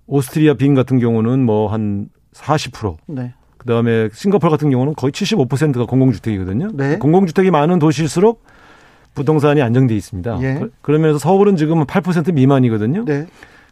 [0.07, 2.97] 오스트리아 빈 같은 경우는 뭐 한 40%.
[3.07, 3.35] 네.
[3.59, 6.71] 그다음에 싱가포르 같은 경우는 거의 75%가 공공주택이거든요.
[6.75, 6.99] 네.
[6.99, 8.45] 공공주택이 많은 도시일수록
[9.19, 10.39] 부동산이 안정돼 있습니다.
[10.43, 10.61] 예.
[10.81, 13.05] 그러면서 서울은 지금 8% 미만이거든요.
[13.05, 13.27] 네.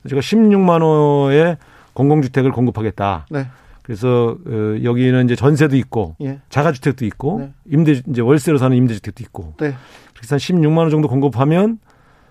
[0.09, 1.57] 제가 16만 호의
[1.95, 3.27] 공공주택을 공급하겠다.
[3.31, 3.47] 네.
[3.83, 6.41] 그래서 어, 여기는 이제 전세도 있고 예.
[6.49, 7.53] 자가주택도 있고 네.
[7.71, 9.75] 임대 이제 월세로 사는 임대주택도 있고 네.
[10.15, 11.79] 그래서 한 16만 원 정도 공급하면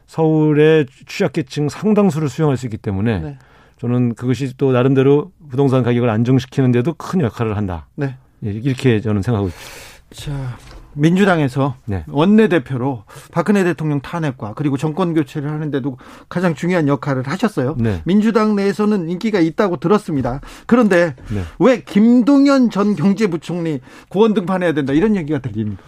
[0.05, 3.37] 서울의 취약계층 상당수를 수용할 수 있기 때문에 네.
[3.79, 7.87] 저는 그것이 또 나름대로 부동산 가격을 안정시키는데도 큰 역할을 한다.
[7.95, 8.17] 네.
[8.45, 9.85] 예, 이렇게 저는 생각하고 있습니다.
[10.11, 10.57] 자,
[10.95, 12.03] 민주당에서 네.
[12.07, 15.97] 원내대표로 박근혜 대통령 탄핵과 그리고 정권 교체를 하는데도
[16.29, 17.75] 가장 중요한 역할을 하셨어요.
[17.77, 18.01] 네.
[18.05, 20.41] 민주당 내에서는 인기가 있다고 들었습니다.
[20.65, 21.41] 그런데 네.
[21.59, 25.83] 왜 김동연 전 경제부총리 구원 등판해야 된다 이런 얘기가 들립니다.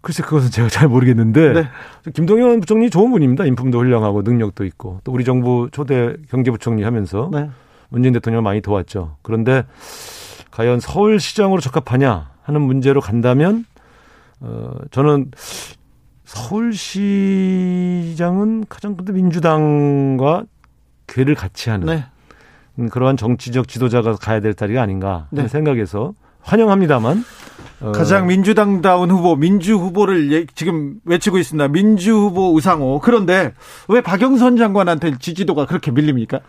[0.00, 1.68] 글쎄 그것은 제가 잘 모르겠는데 네.
[2.12, 3.46] 김동연 부총리 좋은 분입니다.
[3.46, 7.48] 인품도 훌륭하고 능력도 있고 또 우리 정부 초대 경제부총리 하면서 네.
[7.88, 9.16] 문재인 대통령을 많이 도왔죠.
[9.22, 9.64] 그런데
[10.50, 13.64] 과연 서울시장으로 적합하냐 하는 문제로 간다면
[14.40, 15.30] 어, 저는
[16.24, 17.34] 서울시장은
[18.68, 20.44] 가장 근데 민주당과
[21.06, 22.04] 괴를 같이 하는 네.
[22.78, 25.48] 음, 그러한 정치적 지도자가 가야 될 자리가 아닌가 하는 네.
[25.48, 27.24] 생각에서 환영합니다만
[27.80, 27.92] 어.
[27.92, 31.68] 가장 민주당다운 후보 민주 후보를 예, 지금 외치고 있습니다.
[31.68, 33.52] 민주 후보 우상호 그런데
[33.88, 36.40] 왜 박영선 장관한테 지지도가 그렇게 밀립니까?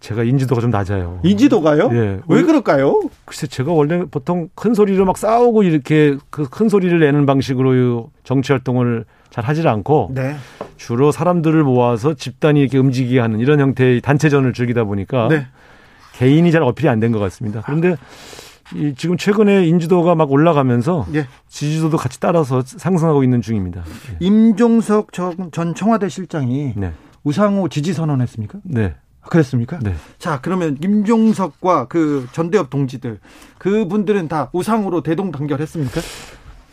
[0.00, 1.20] 제가 인지도가 좀 낮아요.
[1.22, 1.90] 인지도가요?
[1.92, 2.20] 예.
[2.28, 3.00] 왜 그럴까요?
[3.24, 8.52] 글쎄 제가 원래 보통 큰 소리로 막 싸우고 이렇게 그 큰 소리를 내는 방식으로 정치
[8.52, 10.34] 활동을 잘 하질 않고 네.
[10.76, 15.46] 주로 사람들을 모아서 집단이 이렇게 움직이게 하는 이런 형태의 단체전을 즐기다 보니까 네.
[16.14, 17.62] 개인이 잘 어필이 안 된 것 같습니다.
[17.64, 17.96] 그런데
[18.74, 21.26] 이 지금 최근에 인지도가 막 올라가면서 예.
[21.48, 23.82] 지지도도 같이 따라서 상승하고 있는 중입니다.
[24.12, 24.16] 예.
[24.20, 26.92] 임종석 전 청와대 실장이 네.
[27.24, 28.58] 우상호 지지 선언했습니까?
[28.64, 28.94] 네.
[29.28, 29.78] 그랬습니까?
[29.80, 29.94] 네.
[30.18, 33.20] 자, 그러면 임종석과 그 전대협 동지들
[33.58, 36.00] 그분들은 다 우상으로 대동단결했습니까?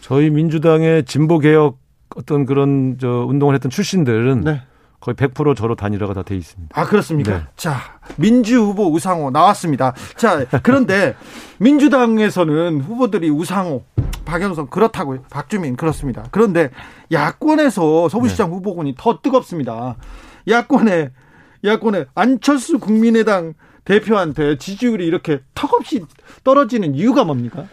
[0.01, 1.77] 저희 민주당의 진보 개혁
[2.15, 4.61] 어떤 그런 저 운동을 했던 출신들은 네.
[4.99, 6.79] 거의 100% 저로 단일화가 다 돼 있습니다.
[6.79, 7.31] 아, 그렇습니까?
[7.37, 7.43] 네.
[7.55, 7.77] 자,
[8.15, 9.93] 민주 후보 우상호 나왔습니다.
[10.15, 11.15] 자, 그런데
[11.59, 13.83] 민주당에서는 후보들이 우상호,
[14.25, 15.23] 박영선 그렇다고요.
[15.29, 16.23] 박주민 그렇습니다.
[16.31, 16.71] 그런데
[17.11, 18.55] 야권에서 서울시장 네.
[18.55, 19.95] 후보군이 더 뜨겁습니다.
[20.47, 21.11] 야권에
[21.65, 23.53] 야권의 안철수 국민의당
[23.85, 26.03] 대표한테 지지율이 이렇게 턱없이
[26.43, 27.65] 떨어지는 이유가 뭡니까?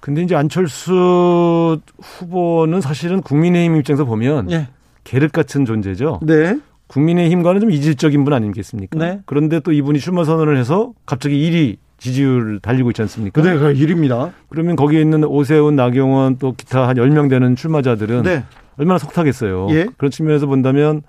[0.00, 4.68] 근데 이제 안철수 후보는 사실은 국민의힘 입장에서 보면 네.
[5.04, 6.20] 계륵 같은 존재죠.
[6.22, 6.58] 네.
[6.88, 8.98] 국민의힘과는 좀 이질적인 분 아니겠습니까?
[8.98, 9.20] 네.
[9.26, 13.40] 그런데 또 이분이 출마 선언을 해서 갑자기 1위 지지율 달리고 있지 않습니까?
[13.40, 14.32] 네, 그 1위입니다.
[14.50, 18.44] 그러면 거기에 있는 오세훈, 나경원 또 기타 한 10명 되는 출마자들은 네.
[18.76, 19.68] 얼마나 속타겠어요.
[19.70, 19.86] 예.
[19.96, 21.02] 그런 측면에서 본다면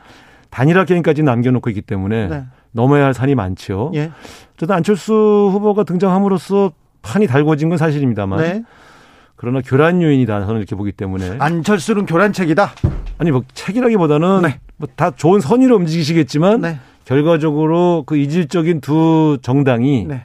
[0.49, 2.43] 단일화 게임까지 남겨놓고 있기 때문에 네.
[2.71, 3.91] 넘어야 할 산이 많죠.
[3.95, 4.11] 예.
[4.55, 8.63] 어쨌든 안철수 후보가 등장함으로써 판이 달궈진 건 사실입니다만 네.
[9.35, 12.71] 그러나 교란 요인이다 저는 이렇게 보기 때문에 안철수는 교란책이다.
[13.17, 14.59] 아니 뭐 책이라기보다는 네.
[14.77, 16.79] 뭐다 좋은 선의로 움직이시겠지만 네.
[17.05, 20.23] 결과적으로 그 이질적인 두 정당이 네.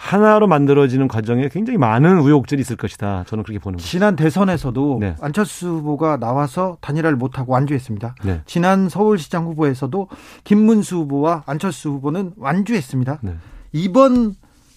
[0.00, 3.24] 하나로 만들어지는 과정에 굉장히 많은 우욕들이 있을 것이다.
[3.26, 3.86] 저는 그렇게 보는 거죠.
[3.86, 5.14] 지난 대선에서도 네.
[5.20, 8.14] 안철수 후보가 나와서 단일화를 못하고 완주했습니다.
[8.24, 8.40] 네.
[8.46, 10.08] 지난 서울시장 후보에서도
[10.44, 13.18] 김문수 후보와 안철수 후보는 완주했습니다.
[13.20, 13.34] 네.
[13.72, 14.34] 이번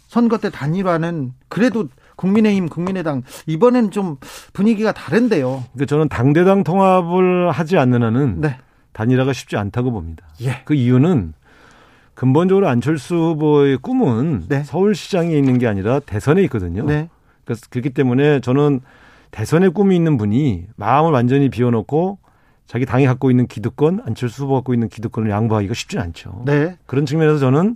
[0.07, 4.17] 선거 때 단일화는 그래도 국민의힘, 국민의당 이번엔 좀
[4.51, 5.63] 분위기가 다른데요.
[5.71, 8.57] 그러니까 저는 당대당 통합을 하지 않는 한은 네.
[8.91, 10.25] 단일화가 쉽지 않다고 봅니다.
[10.41, 10.61] 예.
[10.65, 11.33] 그 이유는
[12.15, 14.63] 근본적으로 안철수 후보의 꿈은 네.
[14.63, 16.85] 서울시장에 있는 게 아니라 대선에 있거든요.
[16.85, 17.09] 네.
[17.45, 18.81] 그래서 그렇기 때문에 저는
[19.31, 22.19] 대선의 꿈이 있는 분이 마음을 완전히 비워놓고
[22.65, 26.43] 자기 당이 갖고 있는 기득권, 안철수 후보 갖고 있는 기득권을 양보하기가 쉽지 않죠.
[26.45, 26.77] 네.
[26.85, 27.75] 그런 측면에서 저는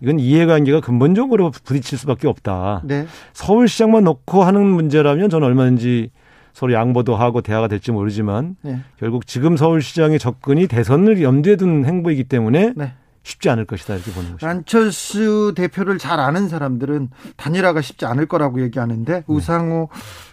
[0.00, 2.82] 이건 이해관계가 근본적으로 부딪힐 수밖에 없다.
[2.84, 3.06] 네.
[3.32, 6.10] 서울시장만 놓고 하는 문제라면 저는 얼마든지
[6.52, 8.80] 서로 양보도 하고 대화가 될지 모르지만 네.
[8.98, 12.92] 결국 지금 서울시장의 접근이 대선을 염두에 둔 행보이기 때문에 네.
[13.24, 14.46] 쉽지 않을 것이다 이렇게 보는 것이죠.
[14.46, 19.24] 안철수 대표를 잘 아는 사람들은 단일화가 쉽지 않을 거라고 얘기하는데 네.
[19.26, 19.88] 우상호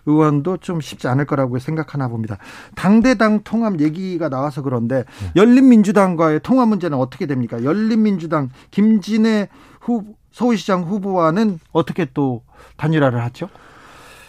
[0.06, 2.38] 의원도 좀 쉽지 않을 거라고 생각하나 봅니다.
[2.75, 5.32] 당대당 통합 얘기가 나와서 그런데 네.
[5.38, 7.63] 열린민주당과의 통합 문제는 어떻게 됩니까?
[7.63, 9.47] 열린민주당 김진애
[9.80, 12.43] 후 서울시장 후보와는 어떻게 또
[12.75, 13.49] 단일화를 하죠?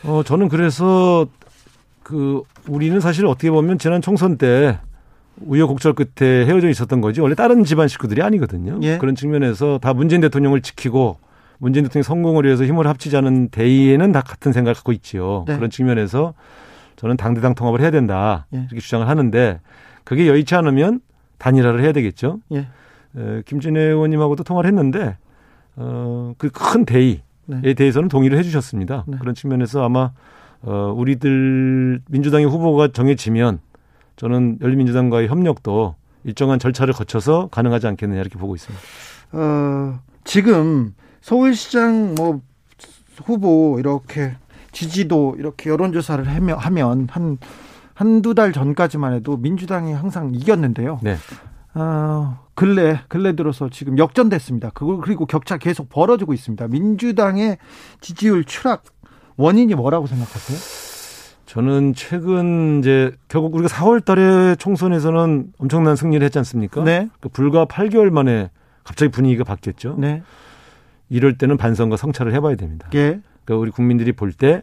[0.05, 1.27] 어 저는 그래서
[2.05, 4.79] 그 우리는 사실 어떻게 보면 지난 총선 때
[5.40, 8.79] 우여곡절 끝에 헤어져 있었던 거지 원래 다른 집안 식구들이 아니거든요.
[8.83, 8.99] 예.
[8.99, 11.18] 그런 측면에서 다 문재인 대통령을 지키고
[11.59, 15.45] 문재인 대통령 성공을 위해서 힘을 합치자는 대의에는 다 같은 생각을 갖고 있지요.
[15.47, 15.57] 네.
[15.57, 16.35] 그런 측면에서
[16.97, 18.59] 저는 당대당 통합을 해야 된다 예.
[18.59, 19.61] 이렇게 주장을 하는데
[20.05, 21.01] 그게 여의치 않으면
[21.38, 22.38] 단일화를 해야 되겠죠.
[22.53, 22.68] 예.
[23.16, 25.16] 에, 김진애 의원님하고도 통화를 했는데
[25.77, 27.75] 어, 그 큰 대의에 네.
[27.75, 29.05] 대해서는 동의를 해주셨습니다.
[29.09, 29.16] 네.
[29.21, 30.11] 그런 측면에서 아마
[30.62, 33.59] 어, 우리들 민주당의 후보가 정해지면
[34.22, 38.82] 저는 열린민주당과의 협력도 일정한 절차를 거쳐서 가능하지 않겠느냐 이렇게 보고 있습니다.
[39.32, 42.40] 어, 지금 서울시장 뭐
[43.24, 44.37] 후보 이렇게
[44.70, 47.38] 지지도 이렇게 여론조사를 하면 한
[47.94, 51.00] 한두 달 전까지만 해도 민주당이 항상 이겼는데요.
[51.02, 51.16] 네.
[51.74, 54.70] 어, 근래 근래 들어서 지금 역전됐습니다.
[54.70, 56.68] 그걸 그리고 격차 계속 벌어지고 있습니다.
[56.68, 57.58] 민주당의
[58.00, 58.85] 지지율 추락
[59.37, 60.91] 원인이 뭐라고 생각하세요?
[61.53, 66.83] 저는 최근 이제 결국 우리가 4월 달에 총선에서는 엄청난 승리를 했지 않습니까?
[66.83, 67.11] 네.
[67.21, 68.49] 그 불과 8개월 만에
[68.85, 69.97] 갑자기 분위기가 바뀌었죠.
[69.99, 70.23] 네.
[71.11, 72.88] 이럴 때는 반성과 성찰을 해봐야 됩니다.
[72.95, 73.21] 예.
[73.45, 74.62] 그러니까 우리 국민들이 볼 때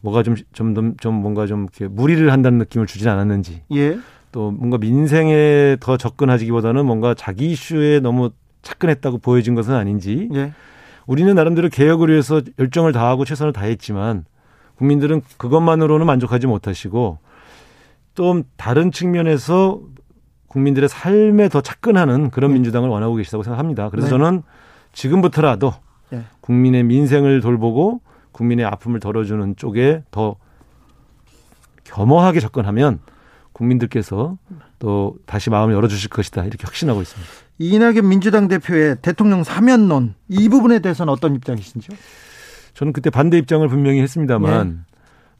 [0.00, 3.60] 뭐가 좀, 좀, 좀, 좀 뭔가 좀 이렇게 무리를 한다는 느낌을 주진 않았는지.
[3.74, 3.98] 예.
[4.32, 8.30] 또 뭔가 민생에 더 접근하기보다는 뭔가 자기 이슈에 너무
[8.62, 10.30] 착근했다고 보여진 것은 아닌지.
[10.32, 10.54] 예.
[11.06, 14.24] 우리는 나름대로 개혁을 위해서 열정을 다하고 최선을 다했지만
[14.80, 17.18] 국민들은 그것만으로는 만족하지 못하시고
[18.14, 19.80] 또 다른 측면에서
[20.48, 22.54] 국민들의 삶에 더 착근하는 그런 네.
[22.54, 23.90] 민주당을 원하고 계시다고 생각합니다.
[23.90, 24.10] 그래서 네.
[24.10, 24.42] 저는
[24.94, 25.74] 지금부터라도
[26.08, 26.24] 네.
[26.40, 28.00] 국민의 민생을 돌보고
[28.32, 30.36] 국민의 아픔을 덜어주는 쪽에 더
[31.84, 33.00] 겸허하게 접근하면
[33.52, 34.38] 국민들께서
[34.78, 37.30] 또 다시 마음을 열어주실 것이다 이렇게 확신하고 있습니다.
[37.58, 41.94] 이낙연 민주당 대표의 대통령 사면론 이 부분에 대해서는 어떤 입장이신지요?
[42.80, 44.84] 저는 그때 반대 입장을 분명히 했습니다만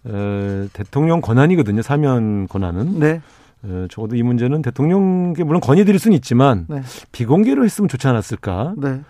[0.03, 0.13] 네.
[0.13, 1.81] 에, 대통령 권한이거든요.
[1.81, 2.99] 사면 권한은.
[2.99, 3.23] 네.
[3.65, 6.83] 에, 적어도 이 문제는 대통령께 물론 건의드릴 수는 있지만 네.
[7.13, 8.75] 비공개로 했으면 좋지 않았을까.
[8.77, 9.01] 네.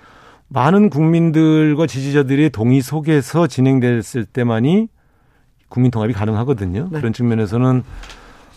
[0.46, 4.86] 많은 국민들과 지지자들의 동의 속에서 진행됐을 때만이
[5.68, 6.88] 국민 통합이 가능하거든요.
[6.92, 6.98] 네.
[7.00, 7.82] 그런 측면에서는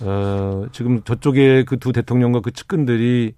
[0.02, 3.34] 어, 지금 저쪽에 그 두 대통령과 그 측근들이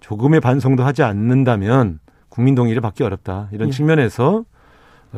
[0.00, 1.98] 조금의 반성도 하지 않는다면
[2.30, 3.48] 국민 동의를 받기 어렵다.
[3.52, 3.72] 이런 예.
[3.72, 4.44] 측면에서 어,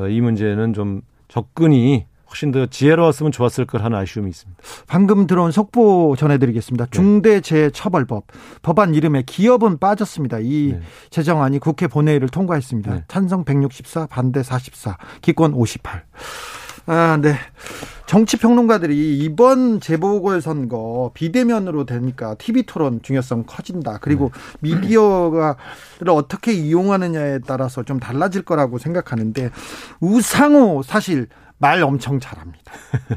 [0.08, 4.62] 이 문제는 좀 접근이 훨씬 더 지혜로웠으면 좋았을 걸 하는 아쉬움이 있습니다.
[4.86, 6.86] 방금 들어온 속보 전해드리겠습니다.
[6.86, 6.90] 네.
[6.90, 8.26] 중대재해처벌법
[8.62, 10.38] 법안 이름에 기업은 빠졌습니다.
[10.38, 10.80] 이 네.
[11.10, 12.94] 제정안이 국회 본회의를 통과했습니다.
[12.94, 13.04] 네.
[13.08, 16.04] 찬성 164, 반대 44, 기권 58.
[16.90, 17.36] 아, 네.
[18.06, 23.98] 정치 평론가들이 이번 재보궐 선거 비대면으로 되니까 TV 토론 중요성 커진다.
[24.00, 24.74] 그리고 네.
[24.74, 25.56] 미디어가
[26.08, 29.50] 어떻게 이용하느냐에 따라서 좀 달라질 거라고 생각하는데
[30.00, 32.72] 우상호 사실 말 엄청 잘합니다.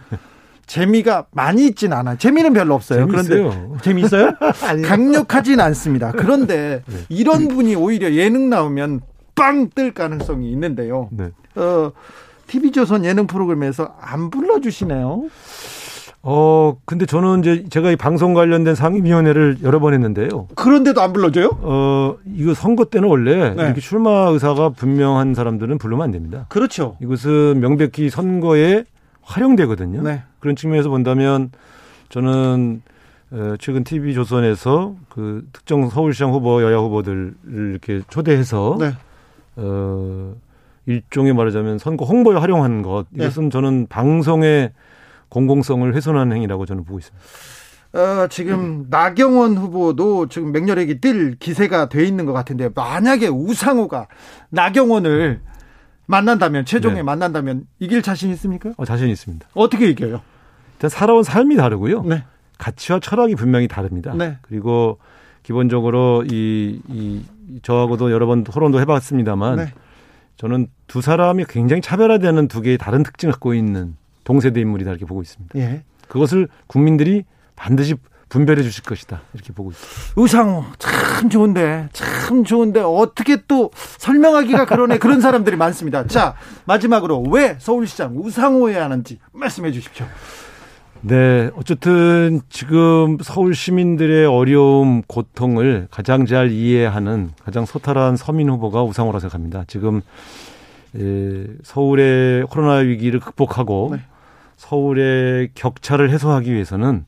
[0.68, 2.16] 재미가 많이 있진 않아요.
[2.20, 3.08] 재미는 별로 없어요.
[3.08, 3.50] 재밌어요.
[3.50, 4.34] 그런데 재미있어요?
[4.86, 6.12] 강력하진 않습니다.
[6.12, 6.98] 그런데 네.
[7.10, 9.02] 이런 분이 오히려 예능 나오면
[9.34, 11.10] 빵 뜰 가능성이 있는데요.
[11.12, 11.32] 네.
[11.56, 11.92] 어,
[12.54, 15.24] TV조선 예능 프로그램에서 안 불러주시네요.
[16.26, 20.48] 어, 근데 저는 이제 제가 이 방송 관련된 상임위원회를 여러 번 했는데요.
[20.56, 21.50] 그런데도 안 불러줘요?
[21.62, 23.64] 어, 이거 선거 때는 원래 네.
[23.64, 26.46] 이렇게 출마 의사가 분명한 사람들은 부르면 안 됩니다.
[26.50, 26.96] 그렇죠.
[27.02, 28.86] 이것은 명백히 선거에
[29.24, 30.04] 활용되거든요.
[30.04, 30.22] 네.
[30.40, 31.52] 그런 측면에서 본다면
[32.10, 32.84] 저는
[33.32, 37.34] 어, 최근 TV조선에서 그 특정 서울시장 후보, 여야 후보들을
[37.72, 38.94] 이렇게 초대해서 네.
[39.56, 40.36] 어,
[40.86, 43.26] 일종의 말하자면 선거 홍보에 활용한 것 네.
[43.26, 43.50] 이것은 네.
[43.50, 44.72] 저는 방송의
[45.30, 47.24] 공공성을 훼손하는 행위라고 저는 보고 있습니다.
[47.94, 54.08] 어, 지금 나경원 후보도 지금 맹렬하게 뜰 기세가 돼 있는 것 같은데 만약에 우상호가
[54.50, 55.42] 나경원을
[56.08, 57.04] 만난다면 최종에 네.
[57.04, 58.74] 만난다면 이길 자신 있습니까?
[58.78, 59.48] 어, 자신 있습니다.
[59.54, 60.22] 어떻게 이겨요?
[60.74, 62.04] 일단 살아온 삶이 다르고요.
[62.04, 62.24] 네.
[62.58, 64.14] 가치와 철학이 분명히 다릅니다.
[64.16, 64.38] 네.
[64.42, 64.98] 그리고
[65.44, 67.22] 기본적으로 이, 이
[67.62, 69.74] 저하고도 여러 번 토론도 해봤습니다만 네.
[70.38, 75.22] 저는 두 사람이 굉장히 차별화되는 두 개의 다른 특징을 갖고 있는 동세대 인물이다 이렇게 보고
[75.22, 75.58] 있습니다.
[75.60, 75.84] 예.
[76.08, 77.24] 그것을 국민들이
[77.56, 77.96] 반드시
[78.30, 80.20] 분별해 주실 것이다 이렇게 보고 있습니다.
[80.20, 83.70] 우상호 참 좋은데 참 좋은데 어떻게 또
[84.00, 86.08] 설명하기가 그러네 그런 사람들이 많습니다.
[86.08, 90.08] 자 마지막으로 왜 서울시장 우상호 해야 하는지 말씀해 주십시오.
[91.06, 99.20] 네, 어쨌든 지금 서울 시민들의 어려움, 고통을 가장 잘 이해하는 가장 소탈한 서민 후보가 우상호라
[99.20, 99.66] 생각합니다.
[99.68, 100.02] 지금
[100.98, 104.00] 예, 서울의 코로나 위기를 극복하고 네.
[104.56, 107.06] 서울의 격차를 해소하기 위해서는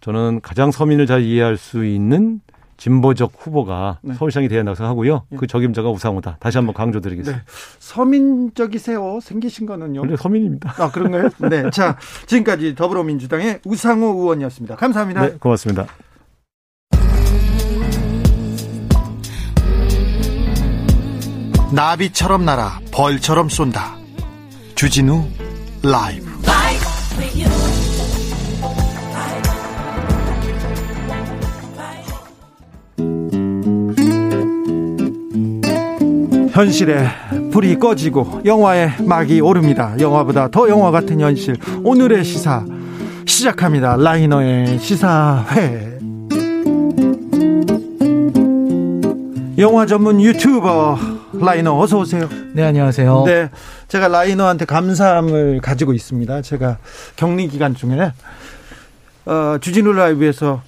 [0.00, 2.40] 저는 가장 서민을 잘 이해할 수 있는
[2.76, 4.14] 진보적 후보가 네.
[4.14, 5.22] 서울시장이 되어야 한다고 생각하고요.
[5.30, 5.36] 네.
[5.36, 6.38] 그 적임자가 우상호다.
[6.40, 7.44] 다시 한번 강조드리겠습니다.
[7.44, 7.44] 네.
[7.78, 9.20] 서민적이세요.
[9.22, 10.00] 생기신 거는요?
[10.00, 10.74] 원래 서민입니다.
[10.78, 11.28] 아, 그런가요?
[11.48, 11.70] 네.
[11.70, 11.96] 자,
[12.26, 14.76] 지금까지 더불어민주당의 우상호 의원이었습니다.
[14.76, 15.20] 감사합니다.
[15.22, 15.86] 네, 고맙습니다.
[21.72, 23.96] 나비처럼 날아 벌처럼 쏜다.
[24.76, 25.24] 주진우
[25.82, 26.33] 라이브.
[36.54, 37.08] 현실에
[37.50, 39.96] 불이 꺼지고 영화의 막이 오릅니다.
[39.98, 41.56] 영화보다 더 영화 같은 현실.
[41.82, 42.64] 오늘의 시사
[43.26, 43.96] 시작합니다.
[43.96, 45.98] 라이너의 시사회.
[49.58, 50.98] 영화 전문 유튜버
[51.40, 52.28] 라이너 어서 오세요.
[52.52, 53.24] 네, 안녕하세요.
[53.26, 53.50] 네.
[53.88, 56.42] 제가 라이너한테 감사함을 가지고 있습니다.
[56.42, 56.78] 제가
[57.16, 58.12] 격리 기간 중에
[59.26, 60.62] 어, 주진우 라이브에서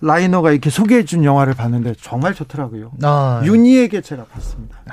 [0.00, 2.92] 라이너가 이렇게 소개해 준 영화를 봤는데 정말 좋더라고요.
[3.02, 4.78] 아, 윤희에게 제가 봤습니다.
[4.88, 4.92] 아.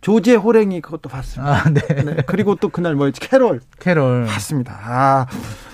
[0.00, 1.50] 조제 호랭이 그것도 봤습니다.
[1.54, 1.80] 아, 네.
[1.80, 2.16] 네.
[2.26, 3.20] 그리고 또 그날 뭐였지?
[3.20, 3.60] 캐롤.
[3.80, 4.26] 캐롤.
[4.26, 4.78] 봤습니다.
[4.84, 5.26] 아,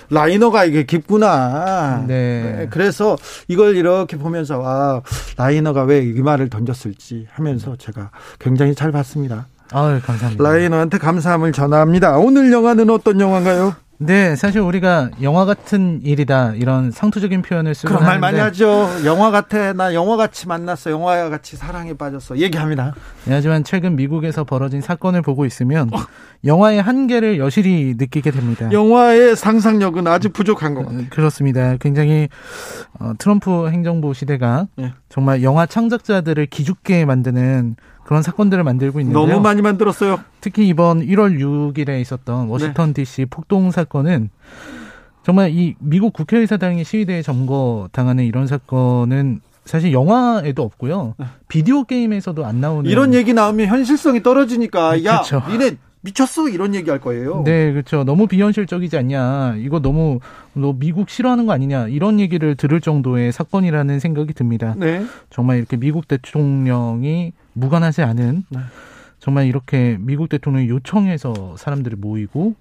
[0.09, 2.05] 라이너가 이게 깊구나.
[2.07, 2.55] 네.
[2.57, 2.67] 네.
[2.69, 3.17] 그래서
[3.49, 5.01] 이걸 이렇게 보면서 아,
[5.35, 9.47] 라이너가 왜 이 말을 던졌을지 하면서 제가 굉장히 잘 봤습니다.
[9.73, 10.41] 아, 감사합니다.
[10.41, 12.17] 라이너한테 감사함을 전합니다.
[12.17, 13.75] 오늘 영화는 어떤 영화인가요?
[14.03, 18.89] 네, 사실 우리가 영화 같은 일이다 이런 상투적인 표현을 쓰고 그런 말 많이 하죠.
[19.05, 22.95] 영화 같아, 나 영화 같이 만났어, 영화 같이 사랑에 빠졌어 얘기합니다.
[23.25, 25.97] 네, 하지만 최근 미국에서 벌어진 사건을 보고 있으면 어.
[26.45, 28.71] 영화의 한계를 여실히 느끼게 됩니다.
[28.71, 31.05] 영화의 상상력은 아주 부족한 것 같아요.
[31.11, 31.77] 그렇습니다.
[31.77, 32.27] 굉장히
[32.99, 34.93] 어, 트럼프 행정부 시대가 네.
[35.09, 37.75] 정말 영화 창작자들을 기죽게 만드는
[38.11, 39.25] 그런 사건들을 만들고 있는데요.
[39.25, 40.19] 너무 많이 만들었어요.
[40.41, 43.03] 특히 이번 1월 6일에 있었던 워싱턴 네.
[43.03, 44.29] DC 폭동 사건은
[45.23, 51.15] 정말 이 미국 국회의사당이 시위대에 점거 당하는 이런 사건은 사실 영화에도 없고요.
[51.17, 51.25] 네.
[51.47, 55.43] 비디오 게임에서도 안 나오는 이런 얘기 나오면 현실성이 떨어지니까 네, 야, 그렇죠.
[55.49, 57.43] 니네 미쳤어 이런 얘기 할 거예요.
[57.45, 58.03] 네, 그렇죠.
[58.03, 59.55] 너무 비현실적이지 않냐.
[59.59, 60.19] 이거 너무
[60.51, 61.87] 너 미국 싫어하는 거 아니냐.
[61.87, 64.75] 이런 얘기를 들을 정도의 사건이라는 생각이 듭니다.
[64.77, 65.05] 네.
[65.29, 68.59] 정말 이렇게 미국 대통령이 무관하지 않은 네.
[69.19, 72.55] 정말 이렇게 미국 대통령이 요청해서 사람들이 모이고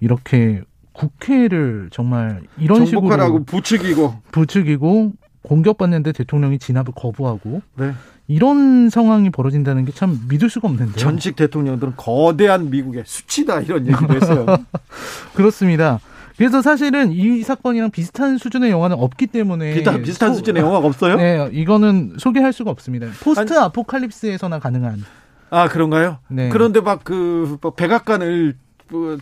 [0.00, 0.62] 이렇게
[0.92, 5.12] 국회를 정말 이런 식으로 부추기고 부추기고
[5.42, 7.92] 공격받는데 대통령이 진압을 거부하고 네.
[8.28, 14.14] 이런 상황이 벌어진다는 게 참 믿을 수가 없는데 전직 대통령들은 거대한 미국의 수치다 이런 얘기도
[14.14, 14.46] 했어요.
[15.34, 15.98] 그렇습니다.
[16.42, 21.14] 그래서 사실은 이 사건이랑 비슷한 수준의 영화는 없기 때문에 비슷한, 비슷한 소, 수준의 영화가 없어요?
[21.14, 23.06] 네, 이거는 소개할 수가 없습니다.
[23.22, 25.04] 포스트 아포칼립스에서나 가능한.
[25.50, 26.18] 아 그런가요?
[26.26, 26.48] 네.
[26.48, 28.61] 그런데 막그 뭐 백악관을 뭐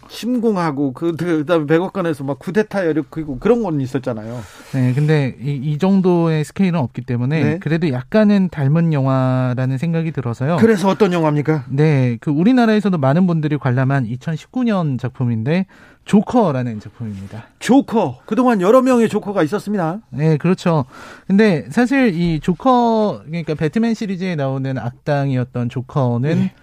[0.09, 4.41] 침공하고 그 그다음에 백악관에서 막 쿠데타 여력이고 그런 건 있었잖아요.
[4.73, 7.59] 네, 근데 이, 이 정도의 스케일은 없기 때문에 네.
[7.59, 10.57] 그래도 약간은 닮은 영화라는 생각이 들어서요.
[10.61, 11.65] 그래서 어떤 영화입니까?
[11.69, 15.67] 네, 그 우리나라에서도 많은 분들이 관람한 2019년 작품인데
[16.05, 17.45] 조커라는 작품입니다.
[17.61, 18.21] 조커.
[18.27, 20.01] 그동안 여러 명의 조커가 있었습니다.
[20.11, 20.87] 네, 그렇죠.
[21.27, 26.55] 근데 사실 이 조커, 그러니까 배트맨 시리즈에 나오는 악당이었던 조커는 네.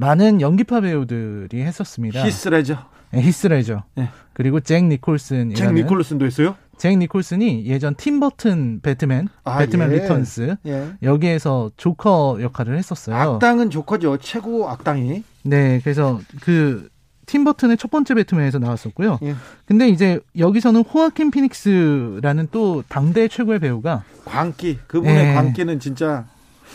[0.00, 2.24] 많은 연기파 배우들이 했었습니다.
[2.24, 2.78] 히스레저.
[3.12, 3.82] 네, 히스레저.
[3.96, 4.08] 네.
[4.32, 5.54] 그리고 잭 니콜슨.
[5.54, 6.56] 잭 니콜슨도 했어요?
[6.78, 9.96] 잭 니콜슨이 예전 팀 버튼 배트맨, 아, 배트맨 예.
[9.96, 10.92] 리턴스 예.
[11.02, 13.14] 여기에서 조커 역할을 했었어요.
[13.16, 14.16] 악당은 조커죠.
[14.16, 15.22] 최고 악당이.
[15.42, 16.88] 네, 그래서 그
[17.30, 19.20] 팀 버튼의 첫 번째 배트맨에서 나왔었고요.
[19.22, 19.36] 예.
[19.64, 25.34] 근데 이제 여기서는 호아킨 피닉스라는 또 당대 최고의 배우가 광기 그분의 예.
[25.34, 26.26] 광기는 진짜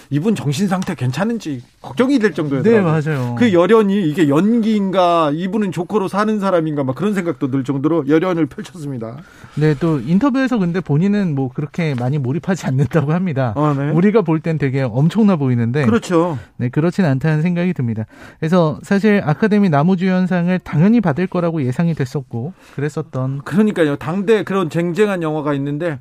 [0.09, 2.71] 이분 정신 상태 괜찮은지 걱정이 될 정도였어요.
[2.75, 3.35] 네, 맞아요.
[3.37, 9.17] 그 열연이 이게 연기인가 이분은 조커로 사는 사람인가 막 그런 생각도 들 정도로 열연을 펼쳤습니다.
[9.55, 13.53] 네, 또 인터뷰에서 근데 본인은 뭐 그렇게 많이 몰입하지 않는다고 합니다.
[13.55, 13.89] 아, 네.
[13.91, 16.37] 우리가 볼 땐 되게 엄청나 보이는데 그렇죠.
[16.57, 18.05] 네, 그렇진 않다는 생각이 듭니다.
[18.39, 23.95] 그래서 사실 아카데미 남우주연상을 당연히 받을 거라고 예상이 됐었고 그랬었던 그러니까요.
[23.95, 25.99] 당대 그런 쟁쟁한 영화가 있는데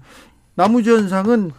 [0.56, 1.52] 남우주연상은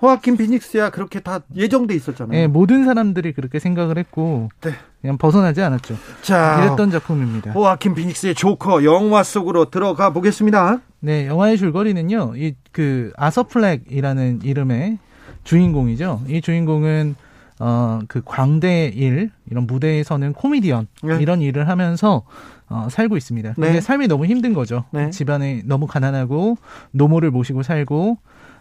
[0.00, 2.32] 호아킨 피닉스야 그렇게 다 예정돼 있었잖아요.
[2.32, 4.70] 네, 모든 사람들이 그렇게 생각을 했고 네.
[5.00, 5.96] 그냥 벗어나지 않았죠.
[6.22, 7.52] 자, 이랬던 작품입니다.
[7.52, 10.80] 호아킨 피닉스의 조커 영화 속으로 들어가 보겠습니다.
[11.00, 12.34] 네, 영화의 줄거리는요.
[12.36, 14.98] 이 그 아서 플렉이라는 이름의
[15.42, 16.22] 주인공이죠.
[16.28, 17.16] 이 주인공은
[17.58, 21.18] 어, 그 광대 일, 이런 무대에 서는 코미디언, 네.
[21.20, 22.22] 이런 일을 하면서,
[22.68, 23.54] 어, 살고 있습니다.
[23.54, 23.80] 근데 네.
[23.80, 24.84] 삶이 너무 힘든 거죠.
[24.92, 25.10] 네.
[25.10, 26.56] 집안에 너무 가난하고,
[26.92, 28.18] 노모를 모시고 살고,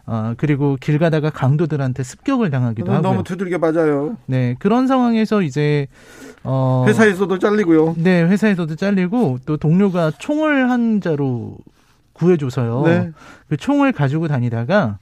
[0.08, 3.02] 어, 그리고 길 가다가 강도들한테 습격을 당하기도 하고.
[3.02, 4.16] 너무 두들겨 맞아요.
[4.26, 4.56] 네.
[4.58, 5.88] 그런 상황에서 이제,
[6.44, 6.86] 어.
[6.88, 7.96] 회사에서도 잘리고요.
[7.98, 8.24] 네.
[8.24, 11.58] 회사에서도 잘리고, 또 동료가 총을 한 자로
[12.14, 12.84] 구해줘서요.
[12.86, 13.12] 네.
[13.50, 14.98] 그 총을 가지고 다니다가,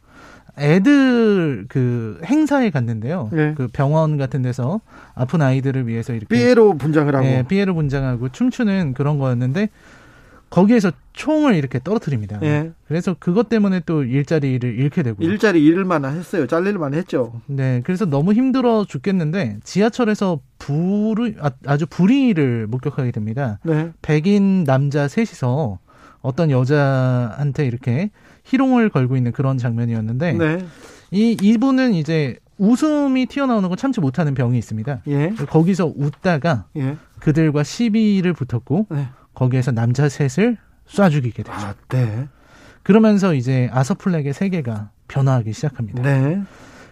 [0.57, 3.29] 애들 그 행사에 갔는데요.
[3.31, 3.53] 네.
[3.55, 4.79] 그 병원 같은 데서
[5.13, 9.69] 아픈 아이들을 위해서 이렇게 피에로 분장을 하고 네, 피에로 분장하고 춤추는 그런 거였는데
[10.49, 12.39] 거기에서 총을 이렇게 떨어뜨립니다.
[12.39, 12.71] 네.
[12.87, 16.47] 그래서 그것 때문에 또 일자리를 잃게 되고 일자리 잃을만 했어요.
[16.47, 17.41] 잘릴만 했죠.
[17.47, 23.59] 네, 그래서 너무 힘들어 죽겠는데 지하철에서 불을 아, 주 불의를 목격하게 됩니다.
[23.63, 23.91] 네.
[24.01, 25.79] 백인 남자 셋이서
[26.21, 28.11] 어떤 여자한테 이렇게
[28.45, 30.65] 희롱을 걸고 있는 그런 장면이었는데 네.
[31.11, 35.01] 이 이분은 이제 웃음이 튀어나오는 걸 참지 못하는 병이 있습니다.
[35.07, 35.33] 예.
[35.49, 36.97] 거기서 웃다가 예.
[37.19, 39.07] 그들과 시비를 붙었고 네.
[39.35, 40.57] 거기에서 남자 셋을
[40.87, 41.51] 쏴 죽이게 되죠.
[41.51, 42.27] 아, 네.
[42.83, 46.01] 그러면서 이제 아서플렉의 세계가 변화하기 시작합니다.
[46.01, 46.41] 네.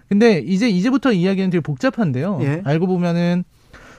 [0.09, 2.39] 근데 이제 이제부터 이야기는 되게 복잡한데요.
[2.41, 2.61] 예.
[2.65, 3.43] 알고 보면은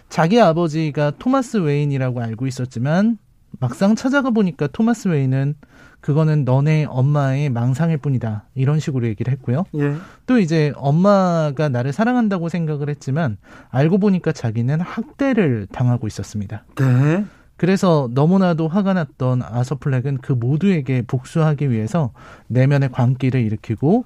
[0.08, 3.18] 자기 아버지가 토마스 웨인이라고 알고 있었지만
[3.58, 5.54] 막상 찾아가 보니까 토마스 웨인은
[6.00, 8.44] 그거는 너네 엄마의 망상일 뿐이다.
[8.54, 9.64] 이런 식으로 얘기를 했고요.
[9.76, 9.94] 예.
[10.26, 13.38] 또 이제 엄마가 나를 사랑한다고 생각을 했지만
[13.70, 16.64] 알고 보니까 자기는 학대를 당하고 있었습니다.
[16.76, 17.24] 네.
[17.56, 22.12] 그래서 너무나도 화가 났던 아서플렉은 그 모두에게 복수하기 위해서
[22.48, 24.04] 내면의 광기를 일으키고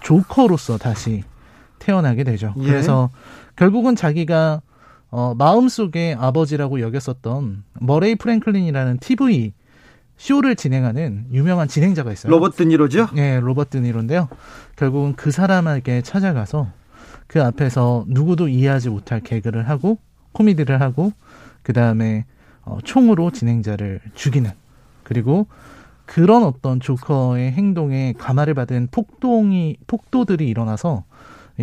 [0.00, 1.22] 조커로서 다시
[1.78, 2.54] 태어나게 되죠.
[2.58, 2.66] 예.
[2.66, 3.10] 그래서
[3.56, 4.62] 결국은 자기가
[5.10, 9.52] 어, 마음속에 아버지라고 여겼었던 머레이 프랭클린이라는 TV
[10.16, 12.30] 쇼를 진행하는 유명한 진행자가 있어요.
[12.30, 13.08] 로버트 드니로죠?
[13.14, 14.28] 네, 로버트 드니로인데요.
[14.76, 16.68] 결국은 그 사람에게 찾아가서
[17.26, 19.98] 그 앞에서 누구도 이해하지 못할 개그를 하고
[20.32, 21.12] 코미디를 하고
[21.62, 22.24] 그 다음에
[22.64, 24.50] 어, 총으로 진행자를 죽이는
[25.02, 25.46] 그리고
[26.06, 31.04] 그런 어떤 조커의 행동에 감화를 받은 폭동이 폭도들이 일어나서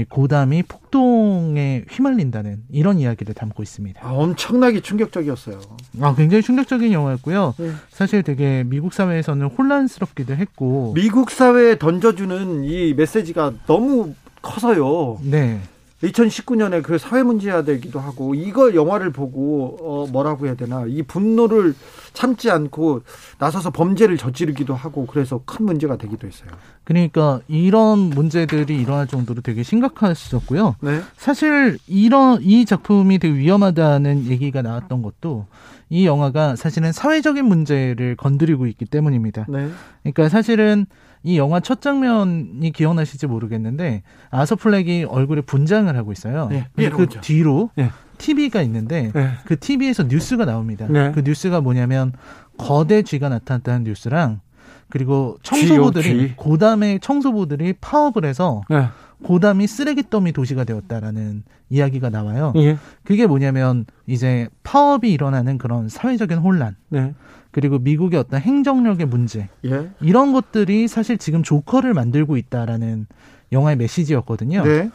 [0.09, 4.05] 고담이 폭동에 휘말린다는 이런 이야기를 담고 있습니다.
[4.05, 5.59] 아, 엄청나게 충격적이었어요.
[6.01, 7.55] 아, 굉장히 충격적인 영화였고요.
[7.57, 7.71] 네.
[7.89, 15.19] 사실 되게 미국 사회에서는 혼란스럽기도 했고 미국 사회에 던져주는 이 메시지가 너무 커서요.
[15.21, 15.59] 네.
[16.03, 21.75] 2019년에 그 사회 문제화되기도 하고 이걸 영화를 보고 어 뭐라고 해야 되나 이 분노를
[22.13, 23.01] 참지 않고
[23.37, 26.49] 나서서 범죄를 저지르기도 하고 그래서 큰 문제가 되기도 했어요.
[26.85, 30.75] 그러니까 이런 문제들이 일어날 정도로 되게 심각했었고요.
[30.81, 31.01] 네.
[31.17, 35.47] 사실 이런 이 작품이 되게 위험하다는 얘기가 나왔던 것도
[35.89, 39.45] 이 영화가 사실은 사회적인 문제를 건드리고 있기 때문입니다.
[39.49, 39.69] 네.
[40.03, 40.85] 그러니까 사실은
[41.23, 46.47] 이 영화 첫 장면이 기억나실지 모르겠는데 아서 플렉이 얼굴에 분장을 하고 있어요.
[46.49, 47.89] 네, 그 뒤로 네.
[48.17, 49.31] TV가 있는데 네.
[49.45, 50.87] 그 TV에서 뉴스가 나옵니다.
[50.89, 51.11] 네.
[51.11, 52.13] 그 뉴스가 뭐냐면
[52.57, 54.41] 거대 쥐가 나타났다는 뉴스랑
[54.89, 58.87] 그리고 청소부들이 고담의 청소부들이 파업을 해서 네.
[59.23, 62.53] 고담이 쓰레기 더미 도시가 되었다라는 이야기가 나와요.
[62.55, 62.77] 예.
[63.03, 66.75] 그게 뭐냐면 이제 파업이 일어나는 그런 사회적인 혼란.
[66.89, 67.13] 네.
[67.51, 69.89] 그리고 미국의 어떤 행정력의 문제 예.
[70.01, 73.07] 이런 것들이 사실 지금 조커를 만들고 있다라는
[73.51, 74.63] 영화의 메시지였거든요.
[74.63, 74.89] 네.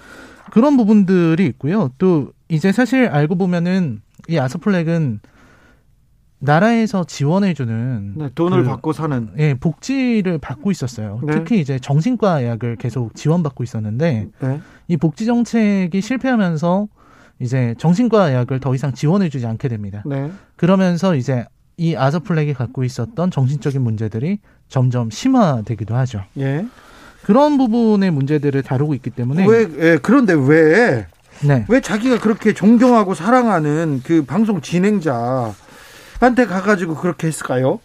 [0.52, 1.90] 그런 부분들이 있고요.
[1.98, 5.20] 또 이제 사실 알고 보면은 이 아스플렉은
[6.38, 11.20] 나라에서 지원해주는 네, 돈을 그, 받고 사는 예 복지를 받고 있었어요.
[11.24, 11.32] 네.
[11.32, 14.60] 특히 이제 정신과 약을 계속 지원받고 있었는데 네.
[14.88, 16.86] 이 복지 정책이 실패하면서
[17.40, 20.02] 이제 정신과 약을 더 이상 지원해주지 않게 됩니다.
[20.06, 20.30] 네.
[20.56, 21.46] 그러면서 이제
[21.76, 26.22] 이 아서플렉이 갖고 있었던 정신적인 문제들이 점점 심화되기도 하죠.
[26.38, 26.66] 예.
[27.22, 31.06] 그런 부분의 문제들을 다루고 있기 때문에 왜 예, 그런데 왜
[31.42, 31.64] 네.
[31.68, 35.54] 왜 자기가 그렇게 존경하고 사랑하는 그 방송 진행자한테
[36.46, 37.80] 가가지고 그렇게 했을까요?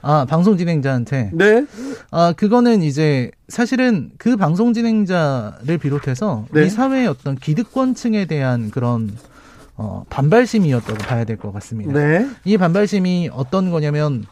[0.00, 1.66] 아 방송 진행자한테 네.
[2.10, 6.64] 아 그거는 이제 사실은 그 방송 진행자를 비롯해서 네.
[6.64, 9.10] 이 사회의 어떤 기득권층에 대한 그런
[9.76, 11.92] 어, 반발심이었다고 봐야 될 것 같습니다.
[11.92, 12.28] 네.
[12.44, 14.24] 이 반발심이 어떤 거냐면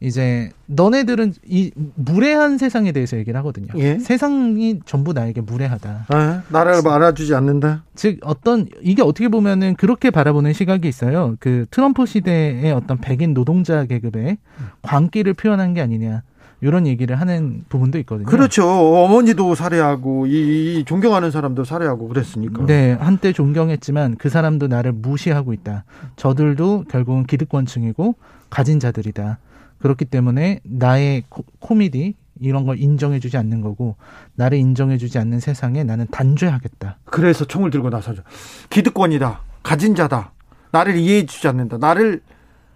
[0.00, 3.68] 이제 너네들은 이 무례한 세상에 대해서 얘기를 하거든요.
[3.76, 3.98] 예?
[3.98, 6.06] 세상이 전부 나에게 무례하다.
[6.08, 7.84] 아, 나를 알아주지 않는다.
[7.94, 11.36] 즉 어떤 이게 어떻게 보면은 그렇게 바라보는 시각이 있어요.
[11.40, 14.36] 그 트럼프 시대의 어떤 백인 노동자 계급의
[14.82, 16.22] 광기를 표현한 게 아니냐.
[16.60, 18.26] 이런 얘기를 하는 부분도 있거든요.
[18.26, 18.66] 그렇죠.
[18.66, 22.64] 어머니도 살해하고 이, 이 존경하는 사람도 살해하고 그랬으니까.
[22.66, 25.84] 네, 한때 존경했지만 그 사람도 나를 무시하고 있다.
[26.16, 28.14] 저들도 결국은 기득권층이고
[28.48, 29.38] 가진 자들이다.
[29.78, 33.96] 그렇기 때문에 나의 코, 코미디 이런 걸 인정해주지 않는 거고
[34.34, 36.98] 나를 인정해주지 않는 세상에 나는 단죄하겠다.
[37.04, 38.22] 그래서 총을 들고 나서죠.
[38.70, 39.40] 기득권이다.
[39.62, 40.32] 가진 자다.
[40.70, 41.78] 나를 이해해주지 않는다.
[41.78, 42.20] 나를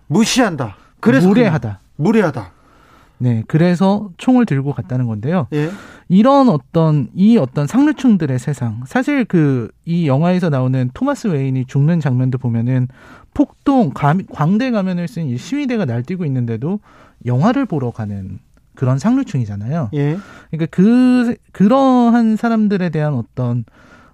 [0.07, 0.77] 무시한다.
[1.01, 1.81] 그래서 무례하다.
[1.97, 2.53] 무례하다.
[3.21, 5.47] 네, 그래서 총을 들고 갔다는 건데요.
[5.53, 5.71] 예.
[6.09, 12.39] 이런 어떤 이 어떤 상류층들의 세상, 사실 그 이 영화에서 나오는 토마스 웨인이 죽는 장면도
[12.39, 12.87] 보면은
[13.35, 16.79] 폭동, 광대 가면을 쓴 시위대가 날뛰고 있는데도
[17.27, 18.39] 영화를 보러 가는
[18.77, 19.91] 그런 상류층이잖아요.
[19.95, 20.17] 예.
[20.51, 23.65] 그러니까 그 그러한 사람들에 대한 어떤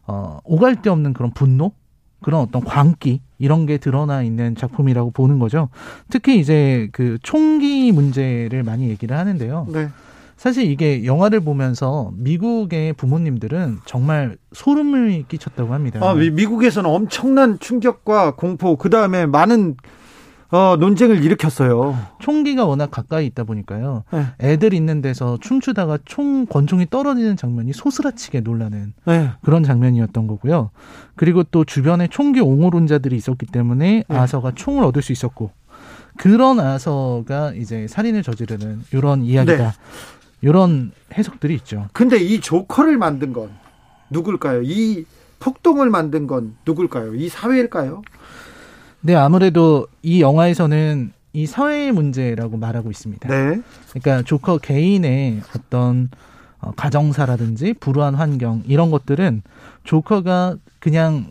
[0.07, 1.73] 어 오갈 데 없는 그런 분노,
[2.23, 5.69] 그런 어떤 광기 이런 게 드러나 있는 작품이라고 보는 거죠.
[6.11, 9.67] 특히 이제 그 총기 문제를 많이 얘기를 하는데요.
[9.73, 9.89] 네.
[10.37, 16.01] 사실 이게 영화를 보면서 미국의 부모님들은 정말 소름을 끼쳤다고 합니다.
[16.03, 19.77] 아, 미국에서는 엄청난 충격과 공포, 그 다음에 많은
[20.51, 21.99] 어, 논쟁을 일으켰어요.
[22.21, 24.05] 총기가 워낙 가까이 있다 보니까요.
[24.13, 24.27] 네.
[24.41, 29.31] 애들 있는 데서 춤추다가 총 권총이 떨어지는 장면이 소스라치게 놀라는 네.
[29.43, 30.71] 그런 장면이었던 거고요.
[31.17, 34.17] 그리고 또 주변에 총기 옹호론자들이 있었기 때문에 네.
[34.17, 35.51] 아서가 총을 얻을 수 있었고
[36.17, 39.75] 그런 아서가 이제 살인을 저지르는 이런 이야기다.
[40.43, 41.17] 이런 네.
[41.19, 41.89] 해석들이 있죠.
[41.93, 43.51] 근데 이 조커를 만든 건
[44.11, 44.63] 누굴까요?
[44.63, 45.05] 이
[45.41, 47.15] 폭동을 만든 건 누굴까요?
[47.15, 48.03] 이 사회일까요?
[49.07, 53.29] 네, 아무래도 이 영화에서는 이 사회의 문제라고 말하고 있습니다.
[53.29, 53.63] 네.
[53.91, 56.11] 그러니까 조커 개인의 어떤
[56.61, 59.43] 어, 가정사라든지 불우한 환경 이런 것들은
[59.85, 61.31] 조커가 그냥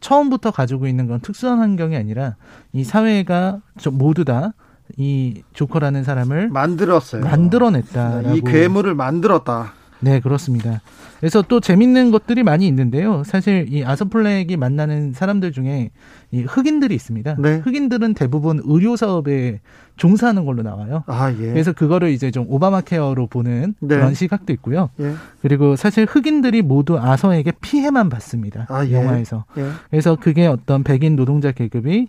[0.00, 2.36] 처음부터 가지고 있는 그런 특수한 환경이 아니라
[2.72, 3.60] 이 사회가
[3.92, 4.52] 모두 다
[4.96, 7.22] 이 조커라는 사람을 만들었어요.
[7.22, 8.34] 만들어냈다.
[8.34, 9.72] 이 괴물을 만들었다.
[10.00, 10.80] 네, 그렇습니다.
[11.20, 13.22] 그래서 또 재밌는 것들이 많이 있는데요.
[13.24, 15.90] 사실 이 아서플렉이 만나는 사람들 중에
[16.30, 17.36] 이 흑인들이 있습니다.
[17.38, 17.56] 네.
[17.58, 19.60] 흑인들은 대부분 의료 사업에
[19.96, 21.04] 종사하는 걸로 나와요.
[21.06, 21.36] 아, 예.
[21.36, 23.96] 그래서 그거를 이제 좀 오바마 케어로 보는 네.
[23.96, 24.88] 그런 시각도 있고요.
[24.98, 25.12] 예.
[25.42, 28.64] 그리고 사실 흑인들이 모두 아서에게 피해만 받습니다.
[28.70, 28.92] 아, 예.
[28.92, 29.44] 영화에서.
[29.58, 29.68] 예.
[29.90, 32.08] 그래서 그게 어떤 백인 노동자 계급이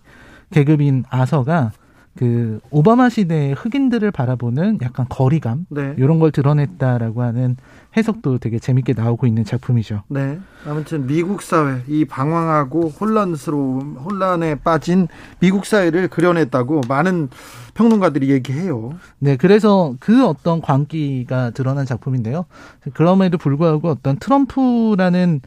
[0.51, 1.73] 계급인 아서가
[2.15, 5.95] 그 오바마 시대의 흑인들을 바라보는 약간 거리감 네.
[5.97, 7.55] 이런 걸 드러냈다라고 하는
[7.95, 10.03] 해석도 되게 재밌게 나오고 있는 작품이죠.
[10.09, 10.39] 네.
[10.65, 15.07] 아무튼 미국 사회 이 방황하고 혼란스러운 혼란에 빠진
[15.39, 17.29] 미국 사회를 그려냈다고 많은
[17.73, 18.93] 평론가들이 얘기해요.
[19.19, 22.45] 네, 그래서 그 어떤 광기가 드러난 작품인데요.
[22.93, 25.41] 그럼에도 불구하고 어떤 트럼프라는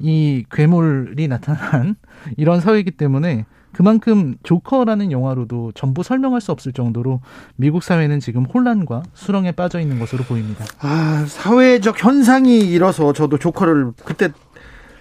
[0.00, 1.94] 이 괴물이 나타난
[2.36, 7.20] 이런 사회이기 때문에 그만큼 조커라는 영화로도 전부 설명할 수 없을 정도로
[7.56, 10.64] 미국 사회는 지금 혼란과 수렁에 빠져 있는 것으로 보입니다.
[10.80, 14.30] 아, 사회적 현상이 일어서 저도 조커를 그때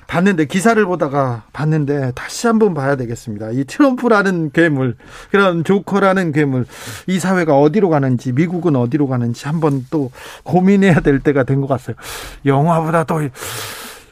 [0.08, 3.52] 봤는데 기사를 보다가 봤는데 다시 한번 봐야 되겠습니다.
[3.52, 4.96] 이 트럼프라는 괴물,
[5.30, 6.66] 그런 조커라는 괴물,
[7.06, 10.10] 이 사회가 어디로 가는지, 미국은 어디로 가는지 한번 또
[10.44, 11.96] 고민해야 될 때가 된 것 같아요.
[12.44, 13.20] 영화보다 더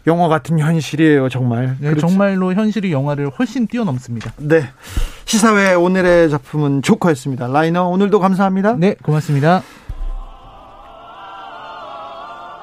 [0.07, 1.75] 영화 같은 현실이에요, 정말.
[1.81, 4.31] 네, 정말로 현실이 영화를 훨씬 뛰어넘습니다.
[4.37, 4.63] 네.
[5.25, 7.47] 시사회 오늘의 작품은 조커였습니다.
[7.47, 8.75] 라이너 오늘도 감사합니다.
[8.77, 9.61] 네, 고맙습니다.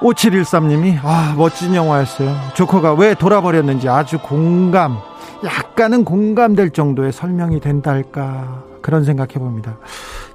[0.01, 2.35] 5713님이 아 멋진 영화였어요.
[2.55, 4.99] 조커가 왜 돌아버렸는지 아주 공감,
[5.45, 9.77] 약간은 공감될 정도의 설명이 된다 할까 그런 생각해 봅니다.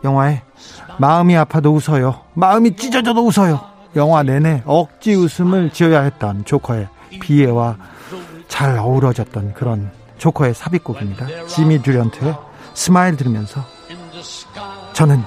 [0.03, 0.43] 영화에
[0.97, 2.21] 마음이 아파도 웃어요.
[2.33, 3.59] 마음이 찢어져도 웃어요.
[3.95, 6.87] 영화 내내 억지 웃음을 지어야 했던 조커의
[7.21, 7.77] 비애와
[8.47, 11.45] 잘 어우러졌던 그런 조커의 삽입곡입니다.
[11.47, 12.35] 지미 듀런트의
[12.73, 13.63] Smile 들으면서
[14.93, 15.23] 저는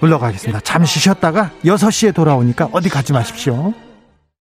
[0.00, 0.60] 물러가겠습니다.
[0.60, 3.72] 잠시 쉬었다가 6시에 돌아오니까 어디 가지 마십시오.